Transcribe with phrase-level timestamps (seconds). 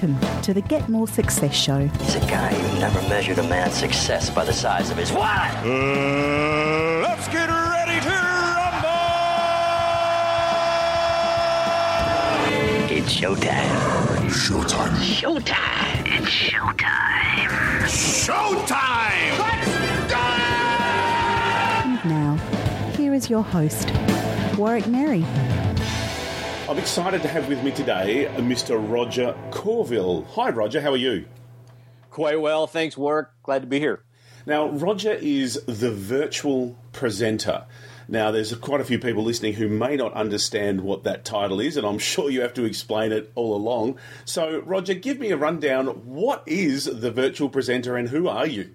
[0.00, 1.88] Welcome to the Get More Success Show.
[1.88, 5.26] He's a guy who never measured a man's success by the size of his what?
[5.26, 8.86] Uh, let's get ready to rumble!
[12.96, 14.28] It's showtime.
[14.30, 14.94] Showtime.
[15.02, 16.06] Showtime.
[16.06, 17.48] It's showtime.
[17.88, 19.38] Showtime!
[19.40, 20.26] Let's go!
[21.88, 22.36] And now,
[22.96, 23.92] here is your host,
[24.56, 25.24] Warwick Merry.
[26.68, 28.78] I'm excited to have with me today Mr.
[28.78, 30.26] Roger Courville.
[30.34, 30.82] Hi, Roger.
[30.82, 31.24] How are you?
[32.10, 33.28] Quite well, thanks, Warwick.
[33.42, 34.02] Glad to be here.
[34.44, 37.64] Now, Roger is the virtual presenter.
[38.06, 41.78] Now, there's quite a few people listening who may not understand what that title is,
[41.78, 43.98] and I'm sure you have to explain it all along.
[44.26, 45.86] So, Roger, give me a rundown.
[45.86, 48.74] What is the virtual presenter and who are you?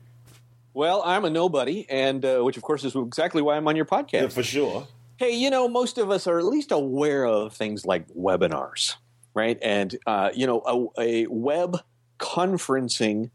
[0.73, 3.85] Well, I'm a nobody, and uh, which, of course, is exactly why I'm on your
[3.85, 4.13] podcast.
[4.13, 4.87] Yeah, for sure.
[5.17, 8.95] Hey, you know, most of us are at least aware of things like webinars,
[9.35, 9.59] right?
[9.61, 11.77] And, uh, you know, a, a web
[12.17, 13.29] conferencing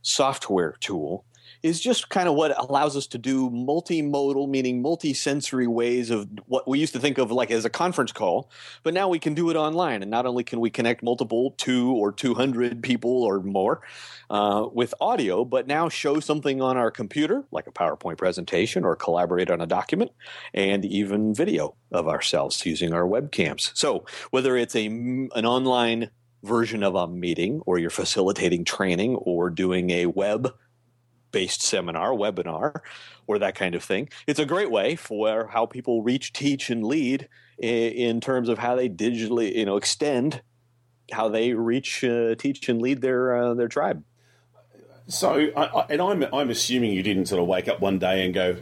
[0.00, 1.26] software tool
[1.62, 6.66] is just kind of what allows us to do multimodal, meaning multi-sensory ways of what
[6.66, 8.50] we used to think of like as a conference call,
[8.82, 10.02] but now we can do it online.
[10.02, 13.82] And not only can we connect multiple two or two hundred people or more
[14.30, 18.96] uh, with audio, but now show something on our computer, like a PowerPoint presentation, or
[18.96, 20.12] collaborate on a document,
[20.54, 23.70] and even video of ourselves using our webcams.
[23.74, 26.10] So whether it's a an online
[26.42, 30.54] version of a meeting, or you're facilitating training, or doing a web
[31.32, 32.80] based seminar, webinar,
[33.26, 34.08] or that kind of thing.
[34.26, 37.28] It's a great way for how people reach, teach, and lead
[37.58, 40.42] in terms of how they digitally, you know, extend
[41.12, 44.04] how they reach, uh, teach, and lead their uh, their tribe.
[45.06, 48.24] So, I, I, and I'm I'm assuming you didn't sort of wake up one day
[48.24, 48.56] and go,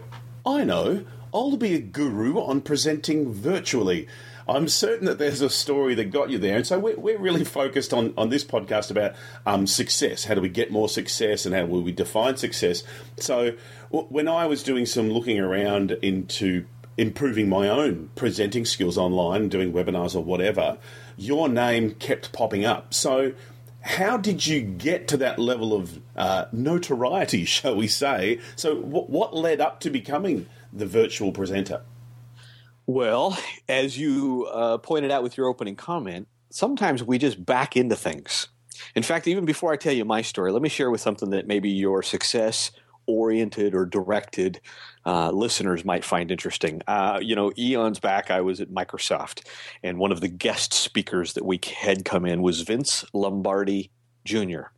[0.47, 4.09] I know, I'll be a guru on presenting virtually.
[4.49, 6.57] I'm certain that there's a story that got you there.
[6.57, 10.25] And so we're, we're really focused on, on this podcast about um, success.
[10.25, 12.83] How do we get more success and how will we define success?
[13.19, 13.53] So
[13.91, 16.65] when I was doing some looking around into
[16.97, 20.79] improving my own presenting skills online, doing webinars or whatever,
[21.17, 22.95] your name kept popping up.
[22.95, 23.33] So
[23.83, 28.41] how did you get to that level of uh, notoriety, shall we say?
[28.57, 31.83] So, w- what led up to becoming the virtual presenter?
[32.89, 33.39] Well,
[33.69, 38.49] as you uh, pointed out with your opening comment, sometimes we just back into things.
[38.95, 41.47] In fact, even before I tell you my story, let me share with something that
[41.47, 42.71] maybe your success
[43.07, 44.63] oriented or directed
[45.05, 46.81] uh, listeners might find interesting.
[46.87, 49.47] Uh, you know, eons back, I was at Microsoft,
[49.83, 53.91] and one of the guest speakers that we had come in was Vince Lombardi
[54.25, 54.69] Jr.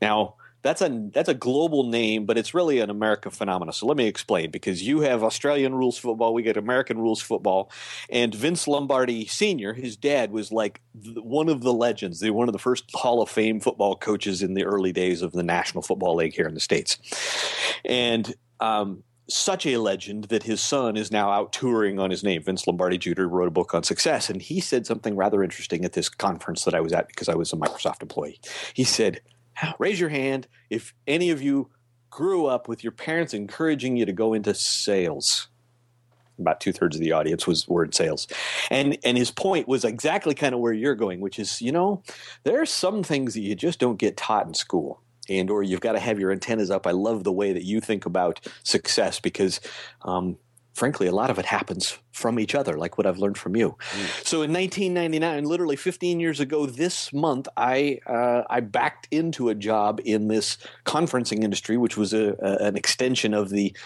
[0.00, 3.72] Now, that's a that's a global name, but it's really an American phenomenon.
[3.72, 7.70] So let me explain because you have Australian rules football, we get American rules football,
[8.10, 12.52] and Vince Lombardi Senior, his dad was like one of the legends, the one of
[12.52, 16.16] the first Hall of Fame football coaches in the early days of the National Football
[16.16, 16.98] League here in the states,
[17.84, 18.34] and.
[18.60, 22.42] Um, such a legend that his son is now out touring on his name.
[22.42, 23.24] Vince Lombardi Jr.
[23.24, 26.74] wrote a book on success, and he said something rather interesting at this conference that
[26.74, 28.40] I was at because I was a Microsoft employee.
[28.72, 29.20] He said,
[29.78, 31.70] raise your hand if any of you
[32.10, 35.48] grew up with your parents encouraging you to go into sales.
[36.38, 38.28] About two thirds of the audience was were in sales,
[38.70, 42.04] and and his point was exactly kind of where you're going, which is you know
[42.44, 45.80] there are some things that you just don't get taught in school, and or you've
[45.80, 46.86] got to have your antennas up.
[46.86, 49.60] I love the way that you think about success because
[50.02, 50.38] um,
[50.78, 53.76] frankly, a lot of it happens from each other, like what I've learned from you.
[53.90, 54.26] Mm.
[54.26, 59.54] So in 1999, literally 15 years ago this month, I uh, I backed into a
[59.54, 60.56] job in this
[60.86, 63.76] conferencing industry, which was a, a, an extension of the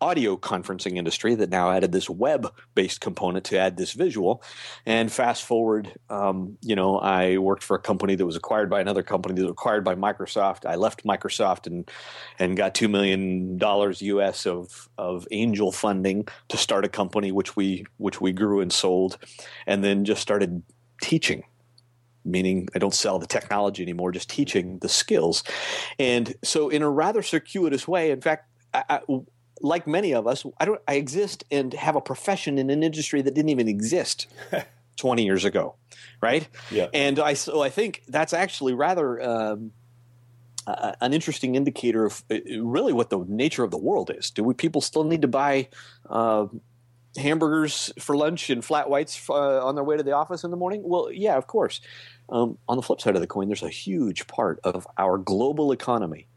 [0.00, 4.42] audio conferencing industry that now added this web based component to add this visual.
[4.86, 8.80] And fast forward, um, you know, I worked for a company that was acquired by
[8.80, 10.66] another company that was acquired by Microsoft.
[10.66, 11.90] I left Microsoft and
[12.38, 17.56] and got two million dollars US of of angel funding to start a company which
[17.56, 19.18] we which we grew and sold,
[19.66, 20.62] and then just started
[21.00, 21.44] teaching
[22.24, 25.42] meaning I don't sell the technology anymore, just teaching the skills.
[25.98, 29.00] And so, in a rather circuitous way, in fact, I,
[29.60, 30.80] like many of us, I don't.
[30.86, 34.26] I exist and have a profession in an industry that didn't even exist
[34.96, 35.76] twenty years ago,
[36.20, 36.48] right?
[36.70, 36.88] Yeah.
[36.92, 39.72] And I so I think that's actually rather um,
[40.66, 44.30] uh, an interesting indicator of uh, really what the nature of the world is.
[44.30, 45.68] Do we people still need to buy?
[46.08, 46.46] Uh,
[47.16, 50.56] hamburgers for lunch and flat whites uh, on their way to the office in the
[50.56, 50.82] morning?
[50.84, 51.80] Well, yeah, of course.
[52.28, 55.72] Um, on the flip side of the coin, there's a huge part of our global
[55.72, 56.28] economy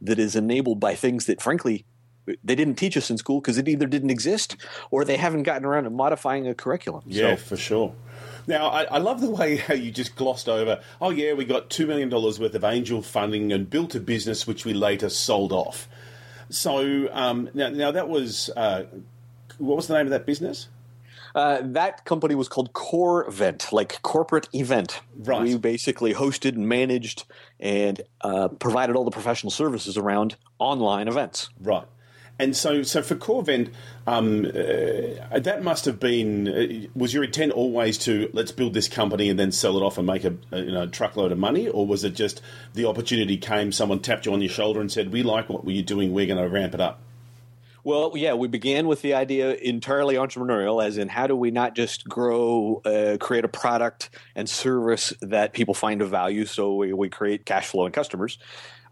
[0.00, 1.84] that is enabled by things that, frankly,
[2.42, 4.56] they didn't teach us in school because it either didn't exist
[4.90, 7.02] or they haven't gotten around to modifying a curriculum.
[7.06, 7.94] Yeah, so, for sure.
[8.46, 10.80] Now, I, I love the way how you just glossed over.
[11.00, 14.46] Oh yeah, we got two million dollars worth of angel funding and built a business
[14.46, 15.88] which we later sold off.
[16.48, 18.84] So um, now, now that was uh,
[19.58, 20.68] what was the name of that business?
[21.34, 25.00] Uh, that company was called CoreVent, like corporate event.
[25.16, 25.42] Right.
[25.42, 27.24] We basically hosted and managed
[27.60, 31.50] and uh, provided all the professional services around online events.
[31.60, 31.84] Right.
[32.40, 33.70] And so, so for Corvent,
[34.06, 36.48] um, uh, that must have been.
[36.48, 39.98] Uh, was your intent always to let's build this company and then sell it off
[39.98, 42.40] and make a, a you know truckload of money, or was it just
[42.72, 45.72] the opportunity came, someone tapped you on your shoulder and said, "We like what were
[45.72, 47.02] you're doing, we're going to ramp it up."
[47.84, 51.74] Well, yeah, we began with the idea entirely entrepreneurial, as in how do we not
[51.74, 56.94] just grow, uh, create a product and service that people find of value, so we,
[56.94, 58.38] we create cash flow and customers,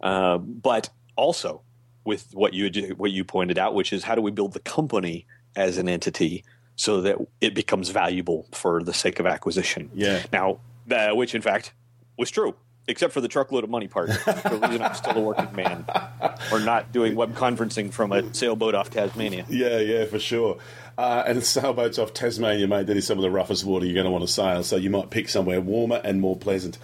[0.02, 1.62] uh, but also
[2.08, 5.26] with what you what you pointed out, which is how do we build the company
[5.54, 6.42] as an entity
[6.74, 9.90] so that it becomes valuable for the sake of acquisition.
[9.94, 10.22] Yeah.
[10.32, 10.60] Now,
[10.90, 11.74] uh, which in fact
[12.16, 12.56] was true,
[12.86, 14.08] except for the truckload of money part.
[14.08, 15.84] the reason I'm still a working man,
[16.52, 19.44] or not doing web conferencing from a sailboat off Tasmania.
[19.50, 20.58] Yeah, yeah, for sure.
[20.96, 24.06] Uh, and sailboats off Tasmania, mate, that is some of the roughest water you're going
[24.06, 24.62] to want to sail.
[24.62, 26.78] So you might pick somewhere warmer and more pleasant.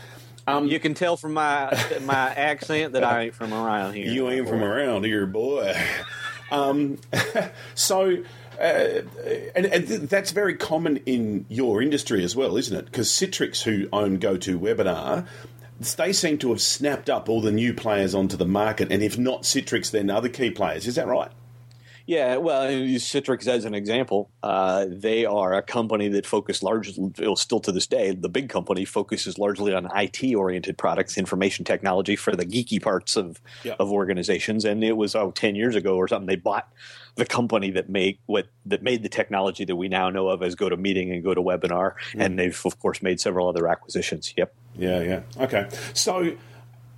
[0.47, 1.71] Um, you can tell from my
[2.03, 4.07] my accent that I ain't from around here.
[4.07, 5.75] You ain't from around here, boy.
[6.51, 6.99] Um,
[7.75, 8.23] so,
[8.61, 9.03] uh,
[9.57, 12.85] and, and th- that's very common in your industry as well, isn't it?
[12.85, 15.27] Because Citrix, who own GoToWebinar,
[15.97, 19.19] they seem to have snapped up all the new players onto the market, and if
[19.19, 20.87] not Citrix, then other key players.
[20.87, 21.33] Is that right?
[22.07, 24.31] Yeah, well, Citrix as an example.
[24.43, 28.85] Uh, they are a company that focus largely, still to this day, the big company
[28.85, 33.77] focuses largely on IT-oriented products, information technology for the geeky parts of Yeah.
[33.79, 34.65] of organizations.
[34.67, 36.27] And it was oh, 10 years ago or something.
[36.27, 36.69] They bought
[37.17, 40.55] the company that made what that made the technology that we now know of as
[40.57, 44.35] GoToMeeting and GoToWebinar, and they've of course made several other acquisitions.
[44.37, 44.53] Yep.
[44.77, 45.21] Yeah, yeah.
[45.39, 45.69] Okay.
[45.95, 46.37] So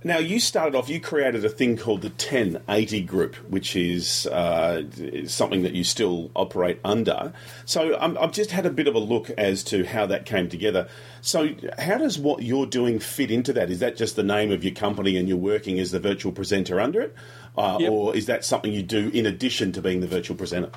[0.03, 4.83] now you started off, you created a thing called the 1080 Group, which is uh,
[4.97, 7.33] is something that you still operate under.
[7.65, 10.49] So um, I've just had a bit of a look as to how that came
[10.49, 10.87] together.
[11.21, 11.49] So,
[11.79, 13.71] how does what you're doing fit into that?
[13.71, 16.79] Is that just the name of your company and you're working as the virtual presenter
[16.79, 17.15] under it?
[17.57, 17.91] Uh, Yep.
[17.91, 20.69] Or is that something you do in addition to being the virtual presenter?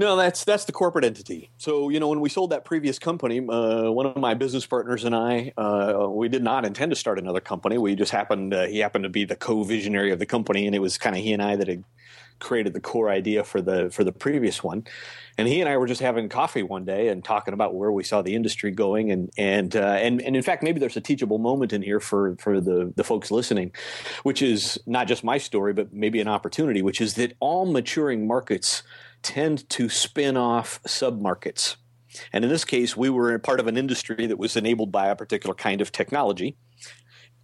[0.00, 1.50] No, that's that's the corporate entity.
[1.58, 5.04] So you know, when we sold that previous company, uh, one of my business partners
[5.04, 7.76] and I, uh, we did not intend to start another company.
[7.76, 10.78] We just happened uh, he happened to be the co-visionary of the company, and it
[10.78, 11.84] was kind of he and I that had
[12.38, 14.86] created the core idea for the for the previous one.
[15.36, 18.02] And he and I were just having coffee one day and talking about where we
[18.02, 21.38] saw the industry going, and and uh, and and in fact, maybe there's a teachable
[21.38, 23.70] moment in here for for the the folks listening,
[24.22, 28.26] which is not just my story, but maybe an opportunity, which is that all maturing
[28.26, 28.82] markets
[29.22, 31.76] tend to spin off submarkets.
[32.32, 35.08] And in this case, we were a part of an industry that was enabled by
[35.08, 36.56] a particular kind of technology,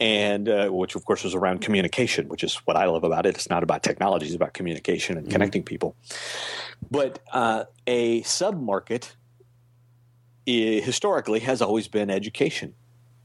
[0.01, 3.37] and uh, which of course was around communication, which is what I love about it.
[3.37, 5.95] It's not about technology; it's about communication and connecting people.
[6.91, 9.13] But uh, a submarket
[10.47, 12.75] historically has always been education.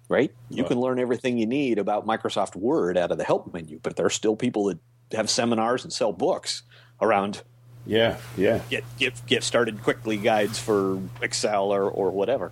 [0.09, 0.33] Right?
[0.49, 3.95] You can learn everything you need about Microsoft Word out of the help menu, but
[3.95, 4.79] there are still people that
[5.13, 6.63] have seminars and sell books
[7.01, 7.43] around
[7.85, 8.61] Yeah, yeah.
[8.69, 12.51] get get get started quickly guides for Excel or or whatever.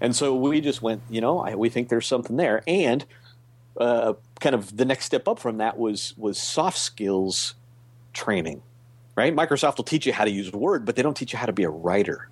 [0.00, 3.04] And so we just went, you know, I, we think there's something there, and
[3.76, 7.54] uh, kind of the next step up from that was was soft skills
[8.12, 8.62] training.
[9.16, 9.34] Right?
[9.34, 11.52] Microsoft will teach you how to use Word, but they don't teach you how to
[11.52, 12.30] be a writer.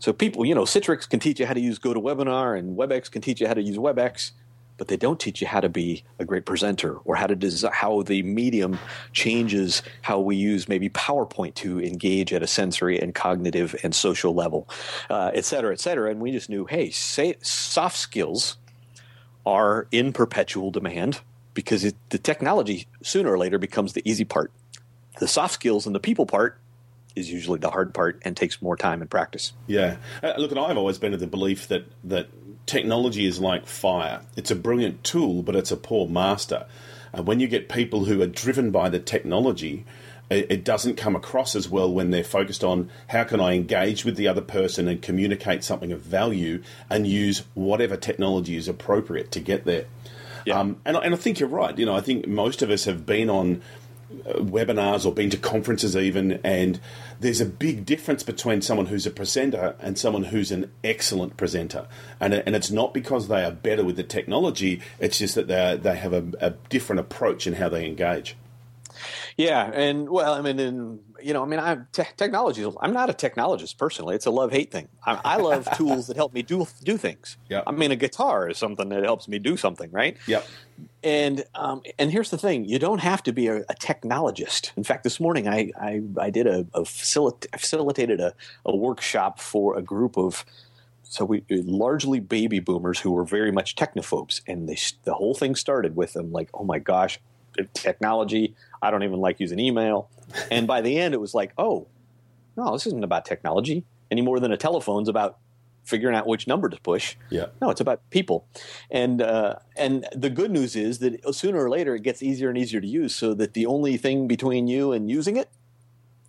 [0.00, 3.22] So people, you know, Citrix can teach you how to use GoToWebinar, and WebEx can
[3.22, 4.32] teach you how to use WebEx,
[4.78, 7.70] but they don't teach you how to be a great presenter or how to desi
[7.72, 8.78] how the medium
[9.12, 14.34] changes how we use maybe PowerPoint to engage at a sensory and cognitive and social
[14.34, 14.68] level,
[15.10, 16.10] uh, et cetera, et cetera.
[16.10, 18.58] And we just knew, hey, say, soft skills
[19.44, 21.20] are in perpetual demand
[21.54, 24.52] because it, the technology sooner or later becomes the easy part.
[25.18, 26.58] The soft skills and the people part
[27.14, 29.54] is usually the hard part and takes more time and practice.
[29.66, 29.96] Yeah.
[30.22, 32.28] Uh, look, and I've always been of the belief that, that
[32.66, 34.20] technology is like fire.
[34.36, 36.66] It's a brilliant tool, but it's a poor master.
[37.12, 39.84] And when you get people who are driven by the technology,
[40.28, 44.04] it, it doesn't come across as well when they're focused on how can I engage
[44.04, 49.30] with the other person and communicate something of value and use whatever technology is appropriate
[49.32, 49.86] to get there.
[50.44, 50.58] Yeah.
[50.60, 51.76] Um, and, I- and I think you're right.
[51.78, 53.62] You know, I think most of us have been on
[54.10, 56.80] webinars or been to conferences even, and
[57.20, 61.86] there's a big difference between someone who's a presenter and someone who's an excellent presenter.
[62.20, 65.78] And, and it's not because they are better with the technology, it's just that they,
[65.80, 68.36] they have a, a different approach in how they engage.
[69.36, 72.66] Yeah, and well, I mean, and, you know, I mean, I'm te- technology.
[72.80, 74.14] I'm not a technologist personally.
[74.14, 74.88] It's a love hate thing.
[75.04, 77.36] I, I love tools that help me do do things.
[77.50, 77.62] Yeah.
[77.66, 80.16] I mean, a guitar is something that helps me do something, right?
[80.26, 80.46] Yep.
[81.02, 84.72] And um, and here's the thing: you don't have to be a, a technologist.
[84.74, 88.32] In fact, this morning I I, I did a, a facilit- facilitated a,
[88.64, 90.46] a workshop for a group of
[91.02, 95.54] so we largely baby boomers who were very much technophobes, and they the whole thing
[95.54, 97.20] started with them like, oh my gosh,
[97.74, 98.54] technology.
[98.82, 100.10] I don't even like using email.
[100.50, 101.86] And by the end, it was like, oh,
[102.56, 105.38] no, this isn't about technology any more than a telephone's about
[105.84, 107.16] figuring out which number to push.
[107.30, 107.46] Yeah.
[107.60, 108.46] No, it's about people.
[108.90, 112.58] And uh, and the good news is that sooner or later it gets easier and
[112.58, 115.48] easier to use, so that the only thing between you and using it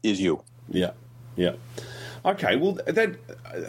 [0.03, 0.43] is you.
[0.69, 0.91] Yeah.
[1.35, 1.53] Yeah.
[2.23, 2.55] Okay.
[2.55, 3.15] Well, that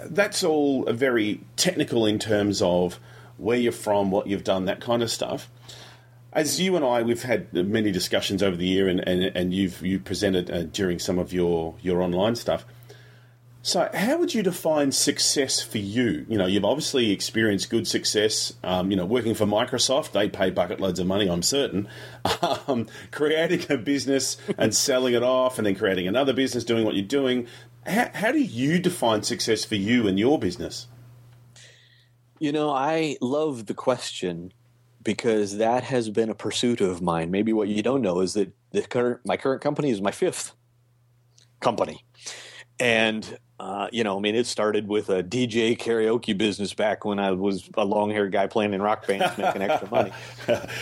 [0.06, 2.98] that's all very technical in terms of
[3.38, 5.48] where you're from, what you've done, that kind of stuff.
[6.38, 9.84] As you and I, we've had many discussions over the year, and, and, and you've
[9.84, 12.64] you presented uh, during some of your, your online stuff.
[13.60, 16.24] So, how would you define success for you?
[16.28, 18.52] You know, you've obviously experienced good success.
[18.62, 21.88] Um, you know, working for Microsoft, they pay bucket loads of money, I'm certain.
[22.68, 26.94] Um, creating a business and selling it off, and then creating another business, doing what
[26.94, 27.48] you're doing.
[27.84, 30.86] How, how do you define success for you and your business?
[32.38, 34.52] You know, I love the question
[35.08, 37.30] because that has been a pursuit of mine.
[37.30, 40.52] Maybe what you don't know is that the current my current company is my fifth
[41.60, 42.04] company,
[42.78, 47.18] and uh, you know, I mean, it started with a DJ karaoke business back when
[47.18, 50.12] I was a long haired guy playing in rock bands making extra money.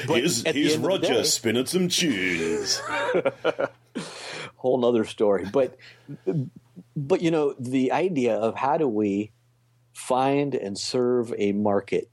[0.08, 2.82] here's here's Roger day, spinning some tunes.
[4.56, 5.76] whole nother story, but
[6.96, 9.30] but you know, the idea of how do we
[9.92, 12.10] find and serve a market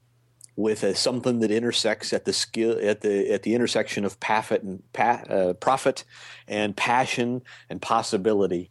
[0.56, 4.62] with a, something that intersects at the skill at the at the intersection of profit
[4.62, 6.04] and pa, uh, profit
[6.48, 8.70] and passion and possibility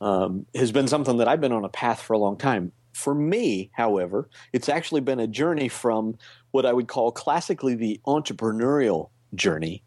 [0.00, 2.72] um, has been something that I've been on a path for a long time.
[2.92, 6.16] For me, however, it's actually been a journey from
[6.50, 9.82] what I would call classically the entrepreneurial journey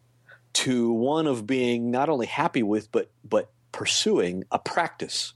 [0.52, 5.34] to one of being not only happy with but but pursuing a practice.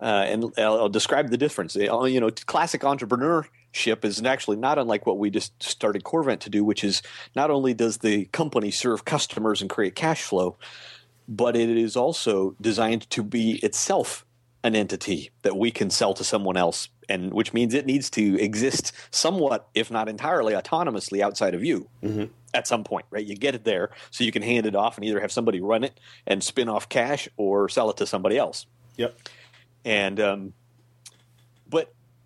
[0.00, 1.76] Uh, and I'll, I'll, describe the difference.
[1.76, 2.82] Uh, you know, classic
[3.72, 7.02] entrepreneurship is actually not unlike what we just started Corvent to do, which is
[7.34, 10.56] not only does the company serve customers and create cash flow,
[11.28, 14.24] but it is also designed to be itself
[14.64, 18.40] an entity that we can sell to someone else and which means it needs to
[18.40, 22.26] exist somewhat if not entirely autonomously outside of you mm-hmm.
[22.54, 23.26] at some point right?
[23.26, 25.82] You get it there so you can hand it off and either have somebody run
[25.82, 25.98] it
[26.28, 28.66] and spin off cash or sell it to somebody else.
[28.98, 29.18] Yep.
[29.84, 30.52] And um,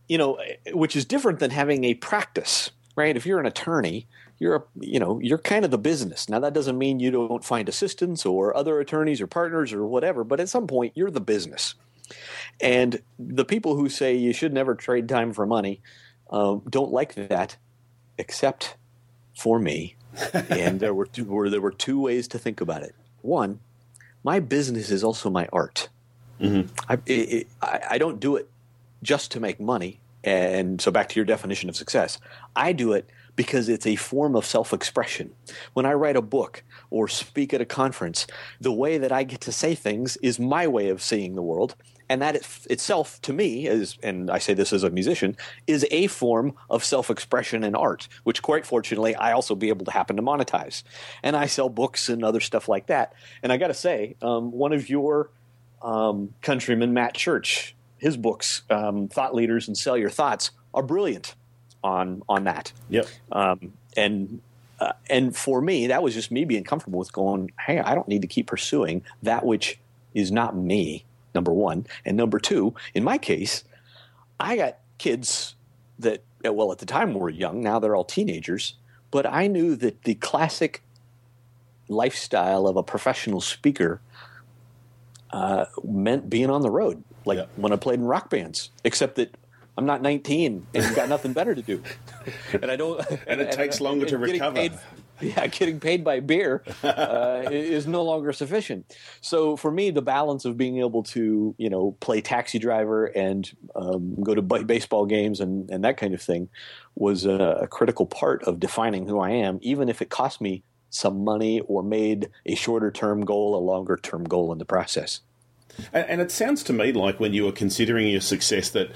[0.09, 0.39] you know
[0.73, 4.07] which is different than having a practice right if you're an attorney
[4.39, 6.29] you're a, you know you're kind of the business.
[6.29, 10.25] Now that doesn't mean you don't find assistants or other attorneys or partners or whatever,
[10.25, 11.75] but at some point you're the business.
[12.61, 15.81] And the people who say you should never trade time for money
[16.31, 17.57] um, don't like that,
[18.19, 18.77] except
[19.37, 19.97] for me.
[20.33, 22.95] and there were two, were there were two ways to think about it.
[23.23, 23.61] One,
[24.23, 25.89] my business is also my art.
[26.41, 26.73] Mm-hmm.
[26.89, 28.49] I, it, I, I don't do it
[29.07, 30.01] just to make money.
[30.25, 32.19] And so back to your definition of success,
[32.57, 35.31] I do it because it's a form of self expression.
[35.75, 38.27] When I write a book or speak at a conference,
[38.61, 41.77] the way that I get to say things is my way of seeing the world.
[42.09, 42.37] And that
[42.71, 45.37] itself, to me, is, and I say this as a musician,
[45.67, 49.85] is a form of self expression and art, which quite fortunately I also be able
[49.87, 50.83] to happen to monetize.
[51.23, 53.13] And I sell books and other stuff like that.
[53.43, 55.31] And I got to say, um, one of your
[55.83, 61.35] um, countrymen, Matt Church, his books, um, Thought Leaders and Sell Your Thoughts, are brilliant
[61.83, 62.73] on on that.
[62.91, 63.07] Yep.
[63.33, 64.41] Um, and
[64.81, 68.09] uh, and for me, that was just me being comfortable with going, hey, I don't
[68.09, 69.79] need to keep pursuing that which
[70.15, 71.05] is not me.
[71.35, 73.63] Number one, and number two, in my case,
[74.41, 75.55] I got kids
[75.99, 77.61] that uh, well at the time were young.
[77.61, 78.75] Now they're all teenagers,
[79.11, 80.83] but I knew that the classic
[81.89, 84.01] lifestyle of a professional speaker
[85.31, 87.47] uh, meant being on the road, like yeah.
[87.57, 88.71] when I played in rock bands.
[88.85, 89.37] Except that
[89.77, 91.83] I'm not 19 and got nothing better to do,
[92.53, 93.05] and I don't.
[93.27, 94.55] and it takes longer to recover.
[94.55, 94.73] Paid,
[95.21, 98.97] yeah, getting paid by beer uh, is no longer sufficient.
[99.21, 103.51] So for me, the balance of being able to, you know, play taxi driver and
[103.75, 106.51] um, go to baseball games and, and that kind of thing
[106.97, 110.63] was a, a critical part of defining who I am, even if it cost me
[110.91, 115.21] some money or made a shorter term goal a longer term goal in the process.
[115.93, 118.91] And, and, it sounds to me like when you were considering your success that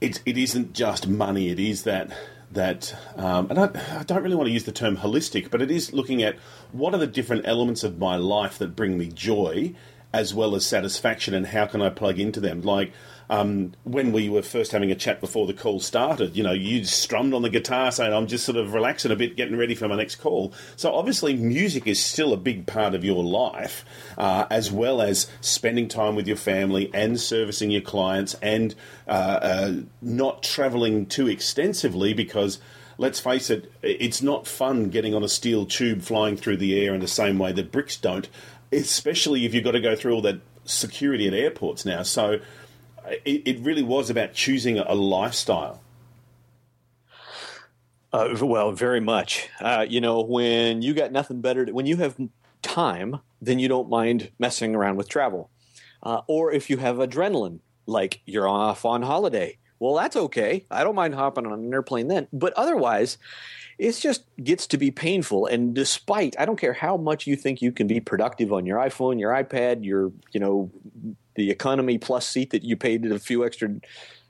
[0.00, 2.10] it, it isn't just money; it is that
[2.52, 5.70] that, um, and I, I, don't really want to use the term holistic, but it
[5.70, 6.36] is looking at
[6.72, 9.74] what are the different elements of my life that bring me joy
[10.12, 12.62] as well as satisfaction, and how can I plug into them?
[12.62, 12.92] Like
[13.30, 16.84] um, when we were first having a chat before the call started, you know, you
[16.84, 19.86] strummed on the guitar saying, I'm just sort of relaxing a bit, getting ready for
[19.86, 20.52] my next call.
[20.74, 23.84] So obviously, music is still a big part of your life,
[24.18, 28.74] uh, as well as spending time with your family and servicing your clients and
[29.06, 32.58] uh, uh, not traveling too extensively because
[32.98, 36.94] let's face it, it's not fun getting on a steel tube flying through the air
[36.94, 38.28] in the same way that bricks don't,
[38.72, 42.02] especially if you've got to go through all that security at airports now.
[42.02, 42.40] So
[43.06, 45.80] it, it really was about choosing a lifestyle.
[48.12, 49.48] Uh, well, very much.
[49.60, 52.16] Uh, you know, when you got nothing better, to, when you have
[52.62, 55.50] time, then you don't mind messing around with travel.
[56.02, 60.66] Uh, or if you have adrenaline, like you're off on holiday, well, that's okay.
[60.70, 62.28] I don't mind hopping on an airplane then.
[62.32, 63.16] But otherwise,
[63.78, 65.46] it just gets to be painful.
[65.46, 68.78] And despite, I don't care how much you think you can be productive on your
[68.78, 70.70] iPhone, your iPad, your, you know,
[71.34, 73.70] the economy plus seat that you paid a few extra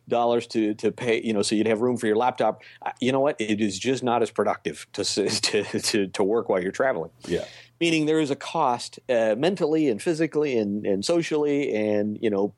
[0.09, 2.62] dollars to to pay you know so you'd have room for your laptop.
[3.00, 3.37] You know what?
[3.40, 7.11] It is just not as productive to to to, to work while you're traveling.
[7.26, 7.45] Yeah.
[7.80, 12.54] Meaning there is a cost uh, mentally and physically and and socially and you know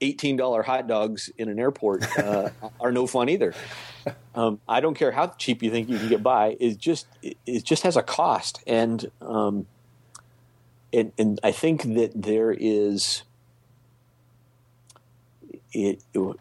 [0.00, 3.54] $18 hot dogs in an airport uh, are no fun either.
[4.34, 6.56] Um, I don't care how cheap you think you can get by.
[6.58, 9.66] It just it, it just has a cost, and um,
[10.92, 13.22] and and I think that there is
[15.72, 16.36] it, it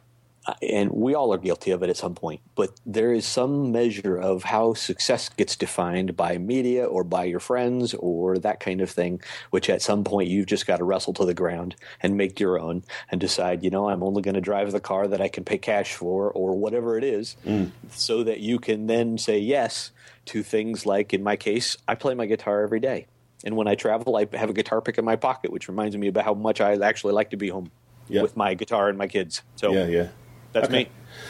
[0.61, 4.17] and we all are guilty of it at some point, but there is some measure
[4.17, 8.89] of how success gets defined by media or by your friends or that kind of
[8.89, 9.21] thing,
[9.51, 12.59] which at some point you've just got to wrestle to the ground and make your
[12.59, 15.43] own and decide, you know, I'm only going to drive the car that I can
[15.43, 17.69] pay cash for or whatever it is, mm.
[17.91, 19.91] so that you can then say yes
[20.25, 23.05] to things like, in my case, I play my guitar every day.
[23.43, 26.07] And when I travel, I have a guitar pick in my pocket, which reminds me
[26.07, 27.71] about how much I actually like to be home
[28.11, 29.41] with my guitar and my kids.
[29.55, 30.07] So yeah, yeah,
[30.53, 30.85] that's okay.
[30.85, 30.89] me.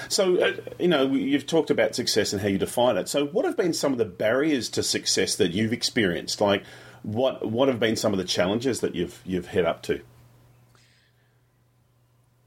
[0.09, 3.09] So uh, you know, you've talked about success and how you define it.
[3.09, 6.41] So what have been some of the barriers to success that you've experienced?
[6.41, 6.63] Like,
[7.03, 10.01] what what have been some of the challenges that you've you've hit up to?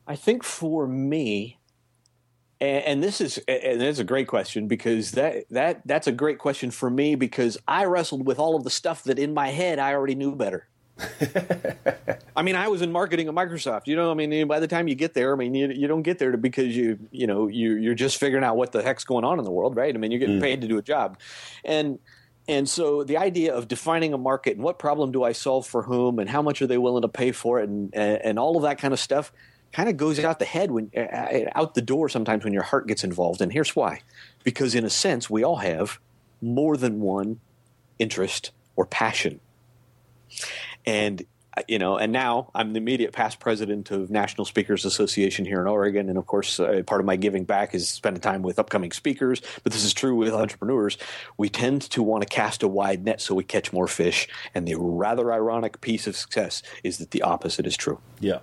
[0.07, 1.59] I think for me,
[2.61, 6.71] and, this is and it's a great question because that that that's a great question
[6.71, 9.95] for me because I wrestled with all of the stuff that in my head I
[9.95, 10.69] already knew better.
[12.37, 13.87] I mean, I was in marketing at Microsoft.
[13.87, 16.03] You know, I mean, by the time you get there, I mean, you, you don't
[16.03, 19.05] get there to, because you, you know, you, you're just figuring out what the heck's
[19.05, 19.95] going on in the world, right?
[19.95, 20.43] I mean, you're getting mm.
[20.43, 21.19] paid to do a job,
[21.65, 21.99] and
[22.47, 25.83] and so the idea of defining a market and what problem do I solve for
[25.83, 28.57] whom and how much are they willing to pay for it and and, and all
[28.57, 29.33] of that kind of stuff
[29.73, 30.91] kind of goes out the head when
[31.55, 33.41] out the door sometimes when your heart gets involved.
[33.41, 34.01] And here's why:
[34.45, 35.99] because in a sense, we all have
[36.43, 37.41] more than one
[37.99, 39.41] interest or passion
[40.87, 41.25] and
[41.69, 45.69] you know, and now I'm the immediate past president of National Speakers Association here in
[45.69, 48.91] Oregon, and of course, uh, part of my giving back is spending time with upcoming
[48.91, 49.41] speakers.
[49.63, 50.99] But this is true with entrepreneurs.
[51.37, 54.67] We tend to want to cast a wide net so we catch more fish, and
[54.67, 58.01] the rather ironic piece of success is that the opposite is true.
[58.19, 58.41] Yeah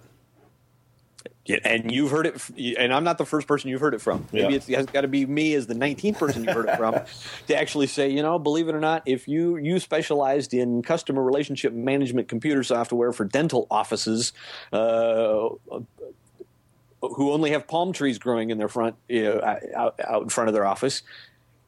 [1.64, 4.28] and you've heard it, and I'm not the first person you've heard it from.
[4.32, 4.80] Maybe yeah.
[4.80, 6.94] it's got to be me as the 19th person you've heard it from
[7.48, 11.24] to actually say, you know, believe it or not, if you you specialized in customer
[11.24, 14.34] relationship management computer software for dental offices,
[14.72, 15.50] uh,
[17.02, 20.48] who only have palm trees growing in their front, you know, out, out in front
[20.48, 21.02] of their office,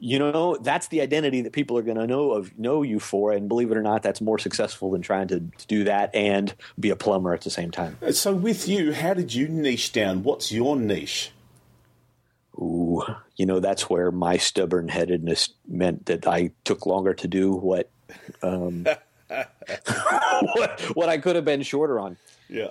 [0.04, 3.32] you know that's the identity that people are going to know of know you for
[3.32, 6.54] and believe it or not that's more successful than trying to, to, do that and
[6.78, 7.98] be a plumber at the same time.
[8.12, 10.24] So with you how did you niche down?
[10.24, 11.32] What's your niche?
[12.60, 13.04] Ooh
[13.36, 17.90] you know that's where my stubborn headedness meant that i took longer to do what
[18.42, 18.86] um,
[19.28, 22.18] what, what i could have been shorter on.
[22.50, 22.70] Yeah.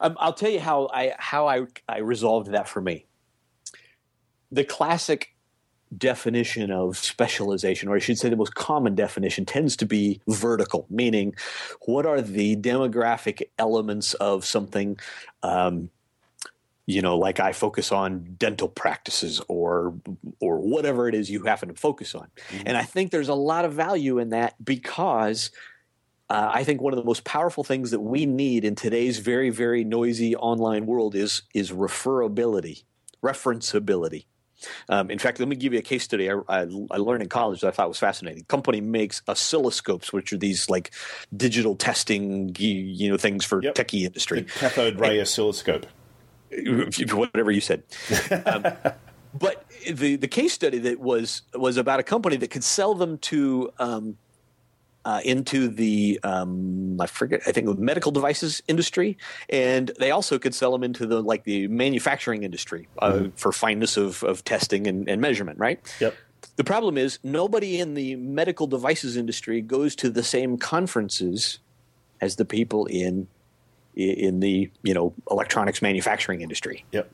[0.00, 3.06] Um, i'll tell you how i how i i resolved that for me.
[4.52, 5.33] The classic
[5.98, 10.86] definition of specialization, or I should say the most common definition, tends to be vertical,
[10.90, 11.34] meaning
[11.82, 14.98] what are the demographic elements of something?
[15.42, 15.90] Um,
[16.86, 19.94] you know, like I focus on dental practices or
[20.40, 22.62] or whatever it is you happen to focus on, mm-hmm.
[22.66, 25.50] and I think there's a lot of value in that because
[26.28, 29.50] uh, I think one of the most powerful things that we need in today's very
[29.50, 32.84] very noisy online world is is referability,
[33.22, 34.26] referenceability.
[34.88, 37.28] Um, in fact, let me give you a case study I, I, I, learned in
[37.28, 38.44] college that I thought was fascinating.
[38.44, 40.92] company makes oscilloscopes, which are these like
[41.36, 43.74] digital testing, you know, things for yep.
[43.74, 44.42] techie industry.
[44.42, 45.86] The cathode ray and, oscilloscope.
[47.12, 47.82] Whatever you said.
[48.46, 48.64] Um,
[49.34, 53.18] but the the case study that was was about a company that could sell them
[53.18, 54.16] to um,
[55.04, 60.54] uh, into the um, I forget I think medical devices industry, and they also could
[60.54, 63.28] sell them into the like the manufacturing industry uh, mm-hmm.
[63.36, 65.58] for fineness of, of testing and, and measurement.
[65.58, 65.80] Right.
[66.00, 66.14] Yep.
[66.56, 71.58] The problem is nobody in the medical devices industry goes to the same conferences
[72.20, 73.28] as the people in
[73.94, 76.84] in the you know electronics manufacturing industry.
[76.92, 77.10] Yep.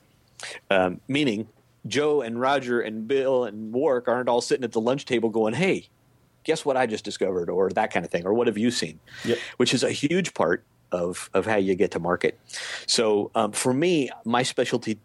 [0.69, 1.47] Um, meaning
[1.87, 5.53] Joe and Roger and Bill and Warwick aren't all sitting at the lunch table going,
[5.53, 5.89] "Hey,
[6.43, 8.99] guess what I just discovered?" or that kind of thing, or "What have you seen?"
[9.25, 9.37] Yep.
[9.57, 12.39] Which is a huge part of of how you get to market.
[12.87, 14.99] So um, for me, my specialty,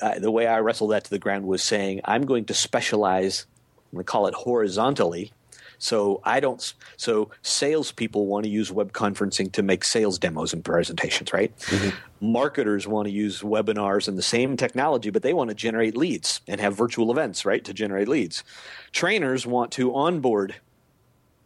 [0.00, 3.46] uh, the way I wrestled that to the ground was saying, "I'm going to specialize."
[3.92, 5.32] We call it horizontally
[5.78, 6.74] so I don't.
[6.96, 11.56] So salespeople want to use web conferencing to make sales demos and presentations, right?
[11.58, 11.96] Mm-hmm.
[12.32, 16.40] Marketers want to use webinars and the same technology, but they want to generate leads
[16.48, 18.42] and have virtual events, right, to generate leads.
[18.92, 20.56] Trainers want to onboard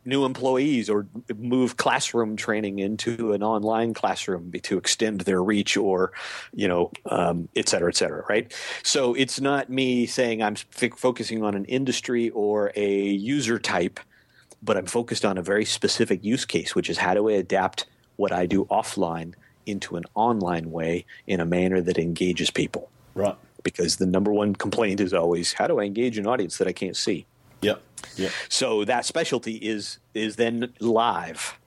[0.05, 6.13] new employees or move classroom training into an online classroom to extend their reach or
[6.55, 10.97] you know um, et cetera et cetera right so it's not me saying i'm f-
[10.97, 14.01] focusing on an industry or a user type
[14.63, 17.87] but I'm focused on a very specific use case, which is how do I adapt
[18.17, 19.35] what I do offline
[19.67, 22.91] into an online way in a manner that engages people.
[23.15, 23.37] Right.
[23.63, 26.73] Because the number one complaint is always how do I engage an audience that I
[26.73, 27.27] can't see?
[27.63, 27.83] Yep.
[28.17, 28.33] Yep.
[28.49, 31.59] So that specialty is is then live.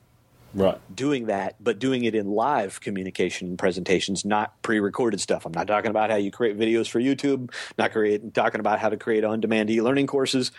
[0.55, 0.79] Right.
[0.95, 5.47] Doing that, but doing it in live communication and presentations, not pre-recorded stuff.
[5.47, 7.51] I'm not talking about how you create videos for YouTube.
[7.79, 10.51] Not create, talking about how to create on-demand e-learning courses.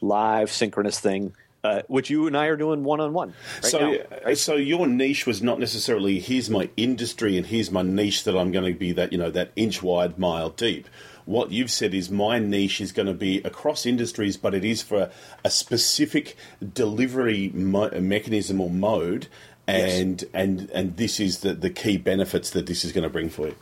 [0.00, 1.32] Live, synchronous thing
[1.66, 3.34] uh, which you and I are doing one on one.
[3.60, 4.38] So, now, right?
[4.38, 8.52] so your niche was not necessarily here's my industry and here's my niche that I'm
[8.52, 10.88] going to be that you know that inch wide, mile deep.
[11.26, 14.80] What you've said is my niche is going to be across industries, but it is
[14.80, 15.10] for
[15.44, 16.36] a specific
[16.72, 19.26] delivery mo- mechanism or mode,
[19.66, 20.30] and yes.
[20.32, 23.48] and and this is the the key benefits that this is going to bring for
[23.48, 23.56] you.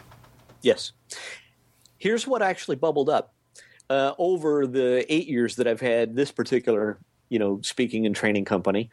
[0.60, 0.92] Yes.
[1.98, 3.32] Here's what actually bubbled up.
[3.90, 6.98] Uh, over the eight years that I've had this particular
[7.28, 8.90] you know speaking and training company.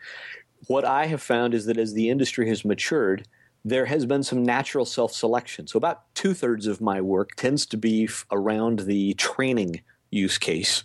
[0.68, 3.28] What I have found is that as the industry has matured,
[3.63, 5.67] there has been some natural self selection.
[5.67, 10.38] So about two thirds of my work tends to be f- around the training use
[10.38, 10.84] case,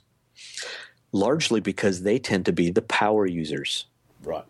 [1.13, 3.87] largely because they tend to be the power users.
[4.23, 4.45] Right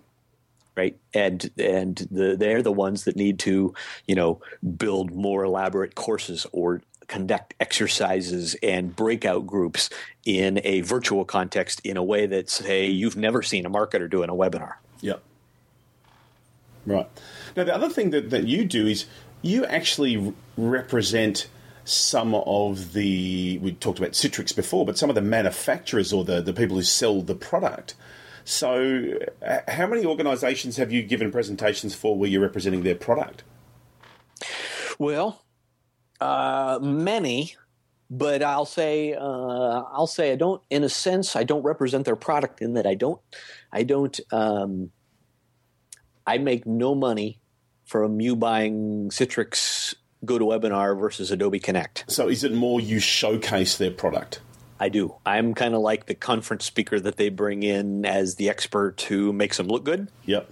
[0.76, 3.72] right and and the, they're the ones that need to
[4.06, 4.40] you know
[4.76, 9.90] build more elaborate courses or conduct exercises and breakout groups
[10.24, 14.22] in a virtual context in a way that say you've never seen a marketer do
[14.22, 14.74] in a webinar.
[15.00, 15.22] Yep.
[16.87, 17.09] Right.
[17.57, 19.07] Now the other thing that, that you do is
[19.42, 21.49] you actually represent
[21.85, 26.40] some of the we talked about Citrix before, but some of the manufacturers or the,
[26.40, 27.94] the people who sell the product.
[28.44, 33.42] So, uh, how many organisations have you given presentations for where you're representing their product?
[34.99, 35.42] Well,
[36.20, 37.57] uh, many,
[38.09, 40.62] but I'll say uh, I'll say I don't.
[40.70, 43.20] In a sense, I don't represent their product in that I don't.
[43.72, 44.18] I don't.
[44.33, 44.90] Um,
[46.26, 47.40] I make no money
[47.84, 52.04] from you buying Citrix GoToWebinar versus Adobe Connect.
[52.08, 54.40] So, is it more you showcase their product?
[54.78, 55.14] I do.
[55.24, 59.32] I'm kind of like the conference speaker that they bring in as the expert who
[59.32, 60.08] makes them look good.
[60.24, 60.50] Yep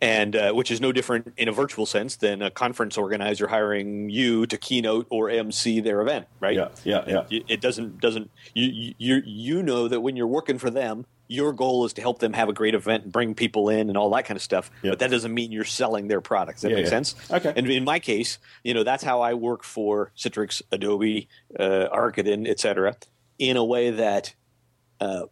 [0.00, 4.10] and uh, which is no different in a virtual sense than a conference organizer hiring
[4.10, 6.56] you to keynote or MC their event, right?
[6.56, 7.22] Yeah, yeah, yeah.
[7.30, 11.52] It, it doesn't doesn't you you you know that when you're working for them, your
[11.52, 14.10] goal is to help them have a great event and bring people in and all
[14.10, 14.70] that kind of stuff.
[14.82, 14.92] Yep.
[14.92, 16.62] But that doesn't mean you're selling their products.
[16.62, 16.90] That yeah, make yeah.
[16.90, 17.14] sense?
[17.30, 17.52] Okay.
[17.56, 22.48] And in my case, you know, that's how I work for Citrix, Adobe, uh, Arkadin,
[22.48, 22.96] et cetera,
[23.38, 24.34] in a way that
[25.00, 25.26] uh,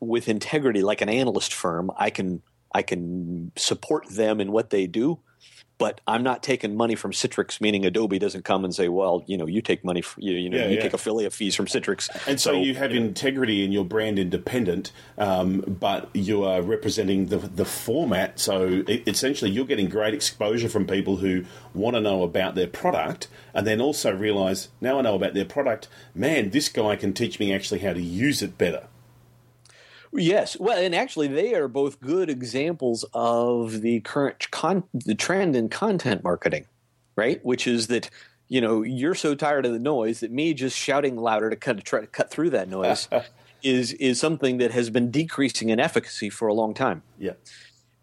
[0.00, 4.86] with integrity, like an analyst firm, I can I can support them in what they
[4.86, 5.20] do,
[5.78, 7.60] but I'm not taking money from Citrix.
[7.60, 10.50] Meaning Adobe doesn't come and say, "Well, you know, you take money, for, you, you
[10.50, 10.82] know, yeah, you yeah.
[10.82, 14.92] take affiliate fees from Citrix." And so, so you have integrity in your brand independent,
[15.18, 18.38] um, but you are representing the the format.
[18.38, 22.68] So it, essentially, you're getting great exposure from people who want to know about their
[22.68, 25.88] product, and then also realize now I know about their product.
[26.14, 28.88] Man, this guy can teach me actually how to use it better.
[30.16, 35.54] Yes, well, and actually, they are both good examples of the current con- the trend
[35.56, 36.66] in content marketing,
[37.16, 37.44] right?
[37.44, 38.10] Which is that
[38.48, 41.84] you know you're so tired of the noise that me just shouting louder to cut
[41.84, 43.08] try to cut through that noise
[43.62, 47.02] is is something that has been decreasing in efficacy for a long time.
[47.18, 47.32] Yeah,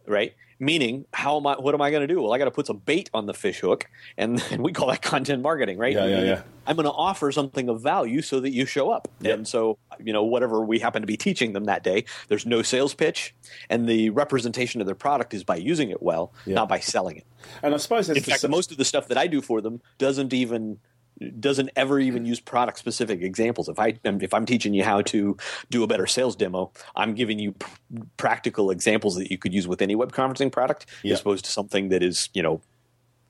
[0.07, 0.33] right.
[0.63, 1.55] Meaning, how am I?
[1.55, 2.21] What am I going to do?
[2.21, 4.87] Well, I got to put some bait on the fish hook, and, and we call
[4.87, 5.93] that content marketing, right?
[5.93, 6.41] Yeah, yeah, yeah.
[6.65, 9.09] I'm going to offer something of value so that you show up.
[9.19, 9.37] Yep.
[9.37, 12.61] And so, you know, whatever we happen to be teaching them that day, there's no
[12.61, 13.35] sales pitch,
[13.69, 17.25] and the representation of their product is by using it well, not by selling it.
[17.61, 19.59] And I suppose that's In the fact, most of the stuff that I do for
[19.59, 20.79] them doesn't even
[21.39, 23.69] doesn't ever even use product specific examples.
[23.69, 25.37] If I um, if I'm teaching you how to
[25.69, 27.67] do a better sales demo, I'm giving you p-
[28.17, 31.89] practical examples that you could use with any web conferencing product, as opposed to something
[31.89, 32.61] that is you know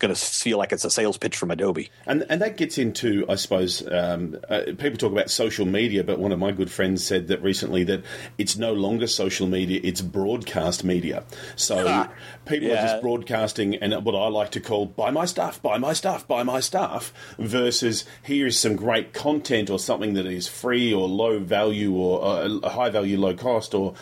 [0.03, 1.89] going to feel like it's a sales pitch from Adobe.
[2.05, 6.19] And and that gets into, I suppose, um, uh, people talk about social media, but
[6.19, 8.03] one of my good friends said that recently that
[8.37, 11.23] it's no longer social media; it's broadcast media.
[11.55, 12.07] So
[12.45, 15.93] people are just broadcasting, and what I like to call "buy my stuff, buy my
[15.93, 20.93] stuff, buy my stuff," versus here is some great content or something that is free
[20.93, 23.93] or low value or uh, high value, low cost, or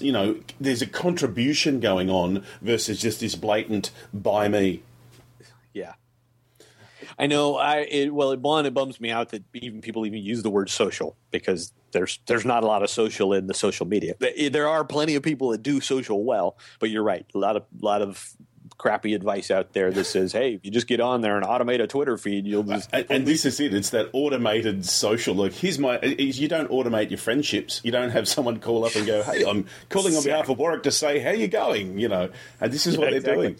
[0.00, 4.82] you know, there's a contribution going on versus just this blatant "buy me."
[5.76, 5.92] Yeah.
[7.18, 7.56] I know.
[7.56, 10.50] I it, well, it, one, it bums me out that even people even use the
[10.50, 14.14] word social because there's there's not a lot of social in the social media.
[14.18, 17.26] There eh, there are plenty of people that do social well, but you're right.
[17.34, 18.34] A lot of lot of
[18.78, 21.82] crappy advice out there that says, "Hey, if you just get on there and automate
[21.82, 23.74] a Twitter feed, you'll just." And, and this is it.
[23.74, 25.34] It's that automated social.
[25.34, 25.96] Look, here's my.
[25.98, 27.80] Eh, eh, you don't automate your friendships.
[27.84, 30.82] You don't have someone call up and go, "Hey, I'm calling on behalf of Warwick
[30.84, 33.56] to say how you going." You know, and this is what Yeah, they're doing.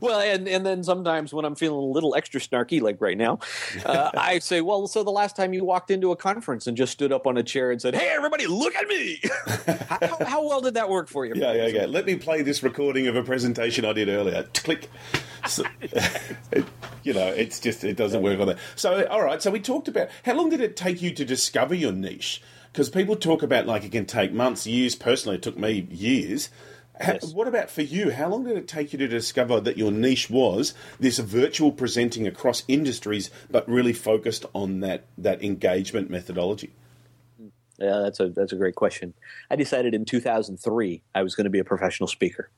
[0.00, 3.40] Well, and and then sometimes when I'm feeling a little extra snarky, like right now,
[3.84, 6.92] uh, I say, "Well, so the last time you walked into a conference and just
[6.92, 9.20] stood up on a chair and said, "Hey, everybody, look at me,"
[9.88, 11.32] how, how well did that work for you?
[11.34, 11.86] Yeah, yeah, yeah.
[11.86, 14.44] Let me play this recording of a presentation I did earlier.
[14.54, 14.88] Click.
[15.46, 16.66] So, it-
[17.02, 18.58] you know, it's just it doesn't work on that.
[18.76, 19.40] So, all right.
[19.42, 22.42] So we talked about how long did it take you to discover your niche?
[22.72, 24.94] Because people talk about like it can take months, years.
[24.94, 26.50] Personally, it took me years.
[27.00, 27.32] Yes.
[27.32, 28.10] What about for you?
[28.10, 32.26] How long did it take you to discover that your niche was this virtual presenting
[32.26, 36.72] across industries, but really focused on that that engagement methodology?
[37.78, 39.14] Yeah, that's a that's a great question.
[39.50, 42.50] I decided in 2003 I was going to be a professional speaker.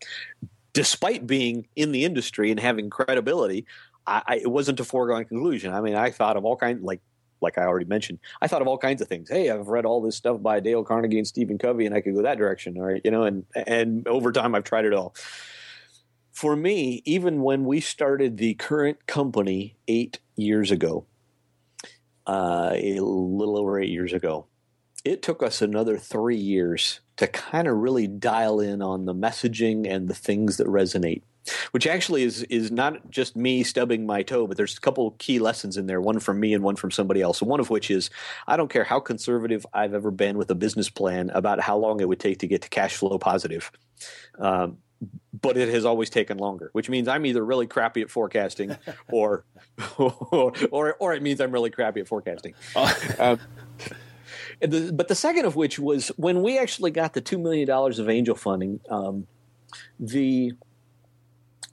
[0.72, 3.66] Despite being in the industry and having credibility,
[4.07, 5.72] I, I, it wasn't a foregone conclusion.
[5.72, 7.00] I mean, I thought of all kinds, like
[7.42, 9.28] like I already mentioned, I thought of all kinds of things.
[9.28, 12.14] Hey, I've read all this stuff by Dale Carnegie and Stephen Covey, and I could
[12.14, 15.14] go that direction, or you know, and and over time I've tried it all.
[16.31, 21.05] For me, even when we started the current company eight years ago,
[22.26, 24.46] uh, a little over eight years ago,
[25.05, 29.87] it took us another three years to kind of really dial in on the messaging
[29.88, 31.22] and the things that resonate
[31.72, 35.38] which actually is is not just me stubbing my toe but there's a couple key
[35.38, 38.11] lessons in there one from me and one from somebody else one of which is
[38.46, 42.00] i don't care how conservative i've ever been with a business plan about how long
[42.00, 43.70] it would take to get to cash flow positive
[44.38, 44.78] um,
[45.40, 48.76] but it has always taken longer, which means I'm either really crappy at forecasting,
[49.11, 49.44] or
[49.98, 52.55] or or, or it means I'm really crappy at forecasting.
[53.18, 53.40] Um,
[54.61, 57.66] and the, but the second of which was when we actually got the two million
[57.66, 58.81] dollars of angel funding.
[58.88, 59.26] Um,
[59.98, 60.52] the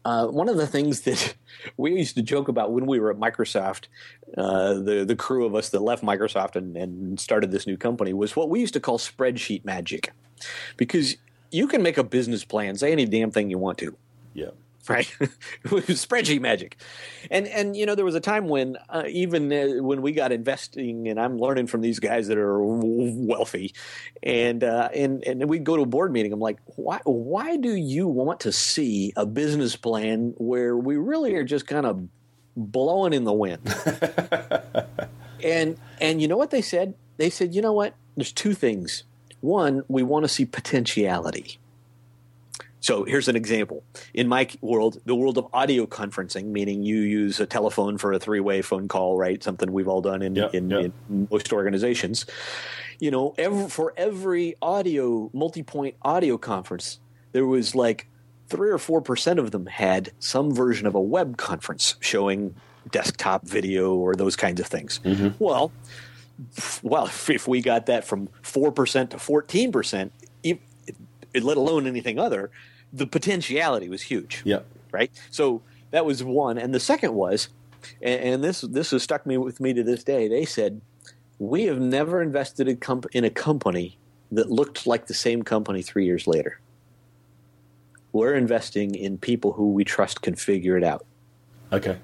[0.05, 1.35] uh, one of the things that
[1.77, 3.85] we used to joke about when we were at Microsoft,
[4.37, 8.13] uh, the the crew of us that left Microsoft and, and started this new company
[8.13, 10.11] was what we used to call spreadsheet magic,
[10.77, 11.17] because
[11.51, 13.95] you can make a business plan, say any damn thing you want to,
[14.33, 14.51] Yeah.
[14.89, 15.05] Right?
[15.63, 16.77] Spreadsheet magic,
[17.29, 20.31] and and you know there was a time when uh, even uh, when we got
[20.31, 23.73] investing, and I'm learning from these guys that are wealthy,
[24.23, 26.33] and uh, and and we'd go to a board meeting.
[26.33, 31.35] I'm like, why why do you want to see a business plan where we really
[31.35, 32.07] are just kind of
[32.57, 33.61] blowing in the wind?
[35.43, 36.95] and and you know what they said?
[37.17, 37.93] They said, you know what?
[38.15, 39.03] There's two things.
[39.41, 41.59] One, we want to see potentiality.
[42.81, 43.83] So here's an example.
[44.13, 48.19] In my world, the world of audio conferencing, meaning you use a telephone for a
[48.19, 49.43] three-way phone call, right?
[49.43, 50.79] Something we've all done in, Yeah, in, yeah.
[50.79, 52.25] in most organizations.
[52.99, 56.99] You know, ev for every audio multi-point audio conference,
[57.31, 58.07] there was like
[58.47, 62.55] three or four percent of them had some version of a web conference showing
[62.91, 64.99] desktop video or those kinds of things.
[65.03, 65.43] Mm-hmm.
[65.43, 65.71] Well,
[66.81, 70.11] well, if, if we got that from four percent to fourteen percent,
[70.43, 72.49] let alone anything other,
[72.93, 74.41] the potentiality was huge.
[74.45, 74.59] Yeah.
[74.91, 75.11] Right.
[75.31, 77.49] So that was one, and the second was,
[78.01, 80.27] and, and this this has stuck me with me to this day.
[80.27, 80.81] They said
[81.37, 83.97] we have never invested in, comp- in a company
[84.31, 86.59] that looked like the same company three years later.
[88.11, 91.05] We're investing in people who we trust can figure it out
[91.71, 91.97] Okay.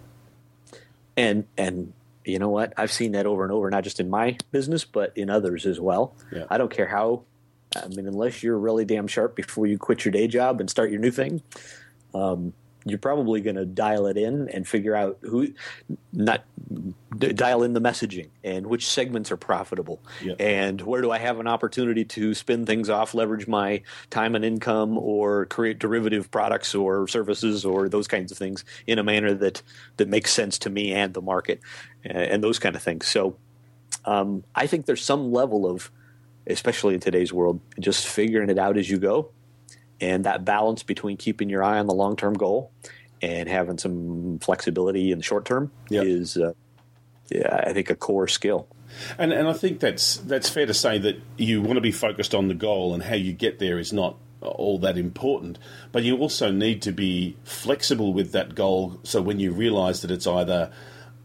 [1.17, 1.91] and and
[2.23, 5.11] you know what i've seen that over and over not just in my business but
[5.17, 6.45] in others as well Yeah.
[6.49, 7.23] i don't care how
[7.75, 10.89] i mean unless you're really damn sharp before you quit your day job and start
[10.91, 11.41] your new thing
[12.13, 12.53] um,
[12.87, 15.47] you're probably going to dial it in and figure out who
[16.13, 16.43] not
[17.17, 20.35] d- dial in the messaging and which segments are profitable Yep.
[20.39, 24.45] and where do I have an opportunity to spin things off, leverage my time and
[24.45, 29.33] income, or create derivative products or services or those kinds of things in a manner
[29.33, 29.63] that
[29.97, 31.61] that makes sense to me and the market
[32.05, 33.07] uh, and those kind of things.
[33.07, 33.35] So
[34.05, 35.89] um, I think there's some level of,
[36.47, 39.31] especially in today's world, just figuring it out as you go,
[40.01, 42.71] and that balance between keeping your eye on the long term goal
[43.21, 46.05] and having some flexibility in the short term Yep.
[46.05, 46.53] is, uh,
[47.29, 48.67] yeah, I think a core skill.
[49.17, 52.33] And and I think that's that's fair to say that you want to be focused
[52.35, 55.57] on the goal and how you get there is not all that important,
[55.91, 58.99] but you also need to be flexible with that goal.
[59.03, 60.71] So when you realise that it's either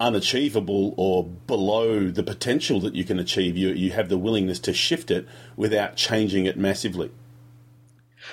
[0.01, 4.73] unachievable or below the potential that you can achieve, you you have the willingness to
[4.73, 7.11] shift it without changing it massively.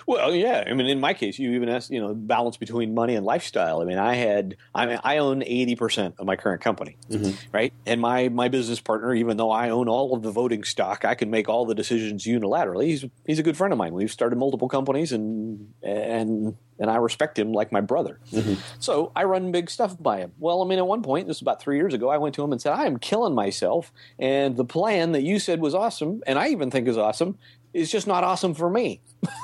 [0.05, 0.63] Well, yeah.
[0.67, 3.81] I mean, in my case, you even asked, you know, balance between money and lifestyle.
[3.81, 7.31] I mean, I had, I mean, I own eighty percent of my current company, mm-hmm.
[7.51, 7.73] right?
[7.85, 11.15] And my my business partner, even though I own all of the voting stock, I
[11.15, 12.85] can make all the decisions unilaterally.
[12.85, 13.93] He's he's a good friend of mine.
[13.93, 18.19] We've started multiple companies, and and and I respect him like my brother.
[18.31, 18.55] Mm-hmm.
[18.79, 20.33] So I run big stuff by him.
[20.37, 22.43] Well, I mean, at one point, this was about three years ago, I went to
[22.43, 26.21] him and said, I am killing myself, and the plan that you said was awesome,
[26.27, 27.37] and I even think is awesome,
[27.77, 29.01] is just not awesome for me.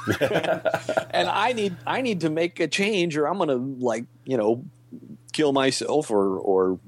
[0.19, 4.37] and I need I need to make a change, or I'm going to like you
[4.37, 4.65] know
[5.31, 6.79] kill myself, or or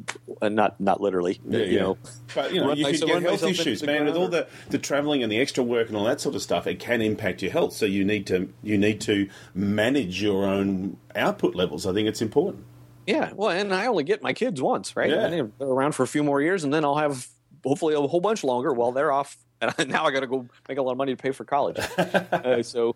[0.41, 1.97] uh, not not literally, you know.
[2.33, 4.05] But you know, you myself- can get health issues, man.
[4.05, 6.67] With all the, the travelling and the extra work and all that sort of stuff,
[6.67, 7.73] it can impact your health.
[7.73, 11.85] So you need to you need to manage your own output levels.
[11.85, 12.65] I think it's important.
[13.07, 15.11] Yeah, well, and I only get my kids once, right?
[15.11, 15.43] Yeah.
[15.61, 17.27] Around for a few more years, and then I'll have
[17.65, 19.37] hopefully a whole bunch longer while they're off.
[19.79, 21.77] And now I got to go make a lot of money to pay for college.
[21.97, 22.95] uh, so,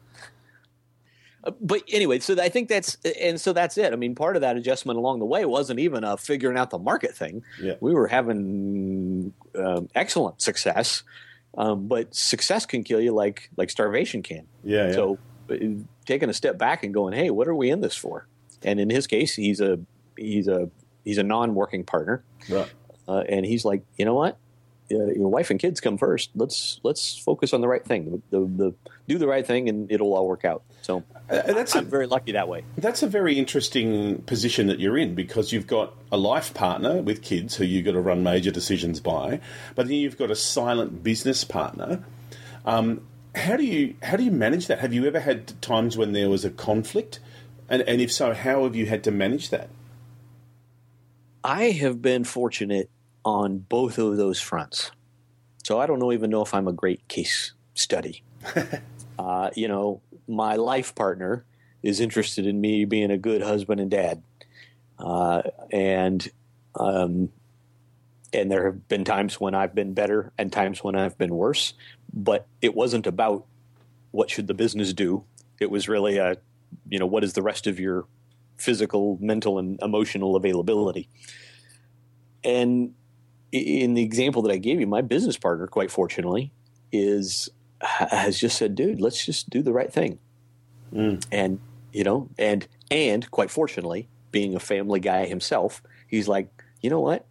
[1.44, 3.94] uh, but anyway, so I think that's and so that's it.
[3.94, 6.78] I mean, part of that adjustment along the way wasn't even a figuring out the
[6.78, 7.44] market thing.
[7.62, 7.76] Yeah.
[7.80, 11.04] We were having um, excellent success,
[11.58, 14.46] um, but success can kill you like like starvation can.
[14.64, 14.92] Yeah, yeah.
[14.94, 15.18] So
[15.50, 15.56] uh,
[16.06, 18.28] taking a step back and going, hey, what are we in this for?
[18.64, 19.80] And in his case, he's a
[20.18, 20.70] he's a
[21.06, 22.72] he's a non-working partner, Right.
[23.08, 24.38] uh, and he's like, you know what?
[24.92, 26.32] Uh, your wife and kids come first.
[26.36, 28.24] Let's let's focus on the right thing.
[28.32, 28.74] The, the
[29.08, 30.64] do the right thing, and it'll all work out.
[30.82, 32.64] So Uh, that's I'm a, very lucky that way.
[32.78, 37.22] that's a very interesting position that you're in because you've got a life partner with
[37.22, 39.40] kids who you've got to run major decisions by,
[39.76, 42.04] but then you've got a silent business partner.
[42.66, 43.02] Um,
[43.36, 44.80] how do you how do you manage that?
[44.80, 47.20] Have you ever had times when there was a conflict,
[47.70, 49.70] and and if so, how have you had to manage that?
[51.44, 52.90] I have been fortunate
[53.30, 54.90] on both of those fronts.
[55.64, 58.24] So I don't know, even know if I'm a great case study.
[59.20, 61.46] uh, you know, my life partner
[61.84, 64.24] is interested in me being a good husband and dad,
[64.98, 66.28] uh, and
[66.74, 67.30] um,
[68.34, 71.74] and there have been times when I've been better and times when I've been worse.
[72.12, 73.46] But it wasn't about
[74.10, 75.24] what should the business do.
[75.60, 76.38] It was really a,
[76.90, 78.06] you know, what is the rest of your
[78.58, 81.10] physical, mental, and emotional availability.
[82.44, 82.94] And
[83.52, 86.52] in the example that I gave you, my business partner, quite fortunately,
[86.92, 87.50] is
[87.82, 90.20] has just said, "Dude, let's just do the right thing."
[90.94, 91.26] Mm.
[91.32, 91.60] And
[91.92, 96.50] you know, and and quite fortunately, being a family guy himself, he's like,
[96.82, 97.26] you know what?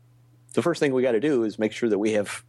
[0.55, 2.45] The first thing we got to do is make sure that we have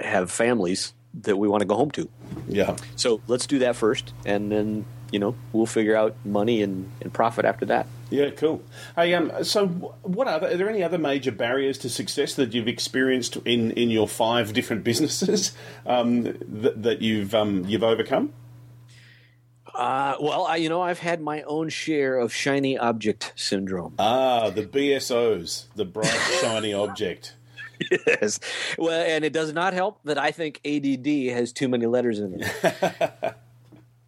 [0.00, 0.92] have families
[1.22, 2.08] that we want to go home to.
[2.48, 2.76] Yeah.
[2.96, 7.12] So let's do that first, and then you know we'll figure out money and, and
[7.12, 7.86] profit after that.
[8.10, 8.62] Yeah, cool.
[8.96, 10.48] Hey, um, so wh- what other?
[10.48, 14.52] Are there any other major barriers to success that you've experienced in, in your five
[14.52, 15.52] different businesses
[15.86, 18.32] um, that, that you've um, you've overcome?
[19.72, 23.94] Uh, well, I, you know, I've had my own share of shiny object syndrome.
[23.98, 26.06] Ah, the BSOs, the bright
[26.40, 27.34] shiny object.
[28.06, 28.40] yes.
[28.76, 32.40] Well, and it does not help that I think ADD has too many letters in
[32.42, 33.34] it.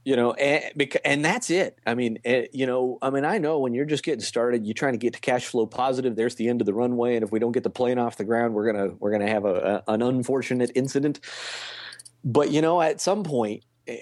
[0.05, 1.79] you know, and, and that's it.
[1.87, 4.75] I mean, eh, you know, I mean, I know when you're just getting started, you're
[4.75, 6.17] trying to get to cash flow positive.
[6.17, 8.25] There's the end of the runway, and if we don't get the plane off the
[8.25, 11.21] ground, we're gonna we're gonna have a, a an unfortunate incident.
[12.25, 14.01] But you know, at some point, eh,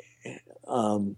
[0.67, 1.17] um,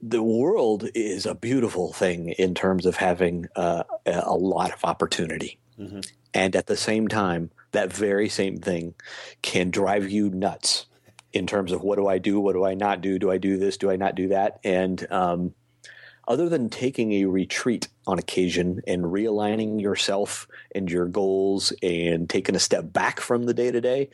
[0.00, 4.84] the world is a beautiful thing in terms of having uh, a a lot of
[4.84, 5.58] opportunity.
[6.34, 8.94] And at the same time, that very same thing
[9.42, 10.86] can drive you nuts
[11.32, 12.40] in terms of what do I do?
[12.40, 13.18] What do I not do?
[13.18, 13.76] Do I do this?
[13.76, 14.60] Do I not do that?
[14.64, 15.54] And um,
[16.28, 22.54] other than taking a retreat on occasion and realigning yourself and your goals and taking
[22.54, 24.10] a step back from the day to day,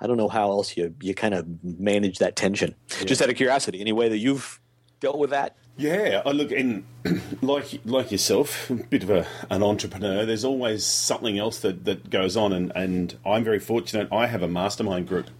[0.00, 2.74] I don't know how else you, you kind of manage that tension.
[3.04, 4.60] Just out of curiosity, any way that you've
[5.00, 5.56] dealt with that?
[5.76, 6.84] Yeah, I look in
[7.42, 10.26] like like yourself, a bit of a, an entrepreneur.
[10.26, 14.08] There's always something else that, that goes on, and, and I'm very fortunate.
[14.12, 15.30] I have a mastermind group,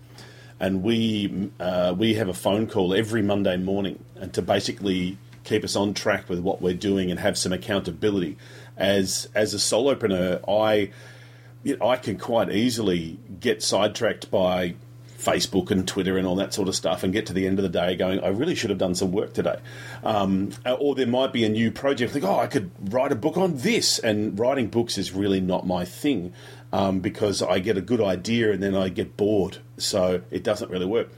[0.62, 5.64] and we uh, we have a phone call every Monday morning, and to basically keep
[5.64, 8.38] us on track with what we're doing and have some accountability.
[8.76, 10.92] As as a solopreneur, I
[11.64, 14.76] you know, I can quite easily get sidetracked by
[15.18, 17.64] Facebook and Twitter and all that sort of stuff, and get to the end of
[17.64, 19.58] the day going, I really should have done some work today.
[20.04, 23.36] Um, or there might be a new project, think, oh, I could write a book
[23.36, 26.32] on this, and writing books is really not my thing
[26.72, 30.70] um, because I get a good idea and then I get bored, so it doesn't
[30.70, 31.10] really work.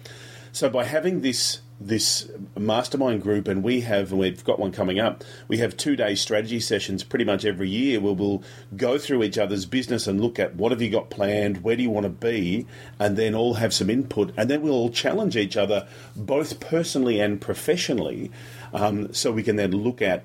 [0.52, 5.00] So by having this this mastermind group, and we have, and we've got one coming
[5.00, 5.24] up.
[5.48, 8.42] We have two day strategy sessions pretty much every year where we'll
[8.76, 11.82] go through each other's business and look at what have you got planned, where do
[11.82, 12.66] you want to be,
[12.98, 17.20] and then all have some input, and then we'll all challenge each other both personally
[17.20, 18.30] and professionally,
[18.72, 20.24] um, so we can then look at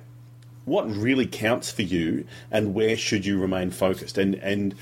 [0.65, 4.75] what really counts for you and where should you remain focused, and and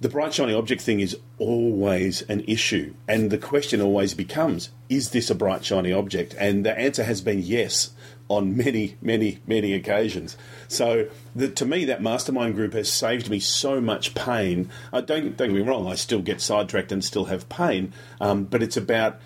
[0.00, 5.10] the bright shiny object thing is always an issue, and the question always becomes: Is
[5.10, 6.34] this a bright shiny object?
[6.38, 7.90] And the answer has been yes
[8.28, 10.38] on many, many, many occasions.
[10.68, 14.70] So, the, to me, that mastermind group has saved me so much pain.
[14.90, 17.92] Uh, don't don't get me wrong; I still get sidetracked and still have pain,
[18.22, 19.20] um, but it's about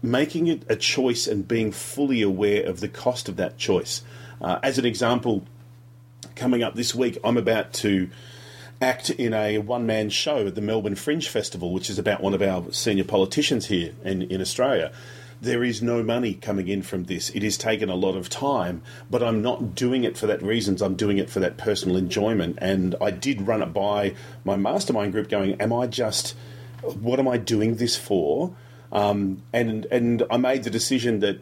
[0.00, 4.02] making it a choice and being fully aware of the cost of that choice.
[4.40, 5.44] Uh, as an example,
[6.36, 8.10] coming up this week, I'm about to
[8.84, 12.34] act in a one man show at the Melbourne Fringe Festival, which is about one
[12.34, 14.92] of our senior politicians here in, in Australia.
[15.40, 17.30] There is no money coming in from this.
[17.30, 20.80] It has taken a lot of time, but I'm not doing it for that reasons.
[20.80, 22.58] I'm doing it for that personal enjoyment.
[22.60, 24.14] And I did run it by
[24.44, 26.34] my mastermind group, going, "Am I just?
[26.82, 28.54] What am I doing this for?"
[28.92, 31.38] Um, and and I made the decision that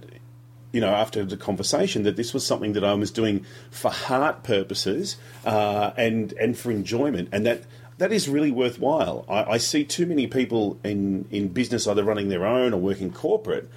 [0.72, 4.42] you know, after the conversation, that this was something that I was doing for heart
[4.42, 7.62] purposes uh, and and for enjoyment, and that
[7.98, 9.24] that is really worthwhile.
[9.28, 13.12] I, I, see too many people in in business, either running their own or working
[13.12, 13.68] corporate,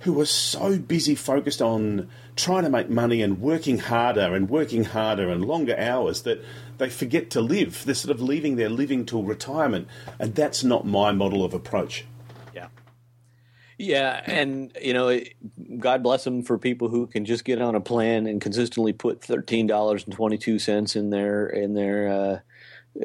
[0.00, 4.84] who are so busy focused on trying to make money and working harder and working
[4.84, 6.44] harder and longer hours that
[6.78, 7.84] they forget to live.
[7.84, 12.04] They're sort of leaving their living till retirement, and that's not my model of approach.
[12.54, 12.68] Yeah,
[14.26, 15.20] and you know,
[15.78, 19.22] God bless them for people who can just get on a plan and consistently put
[19.22, 22.38] thirteen dollars and twenty two cents in their in their uh,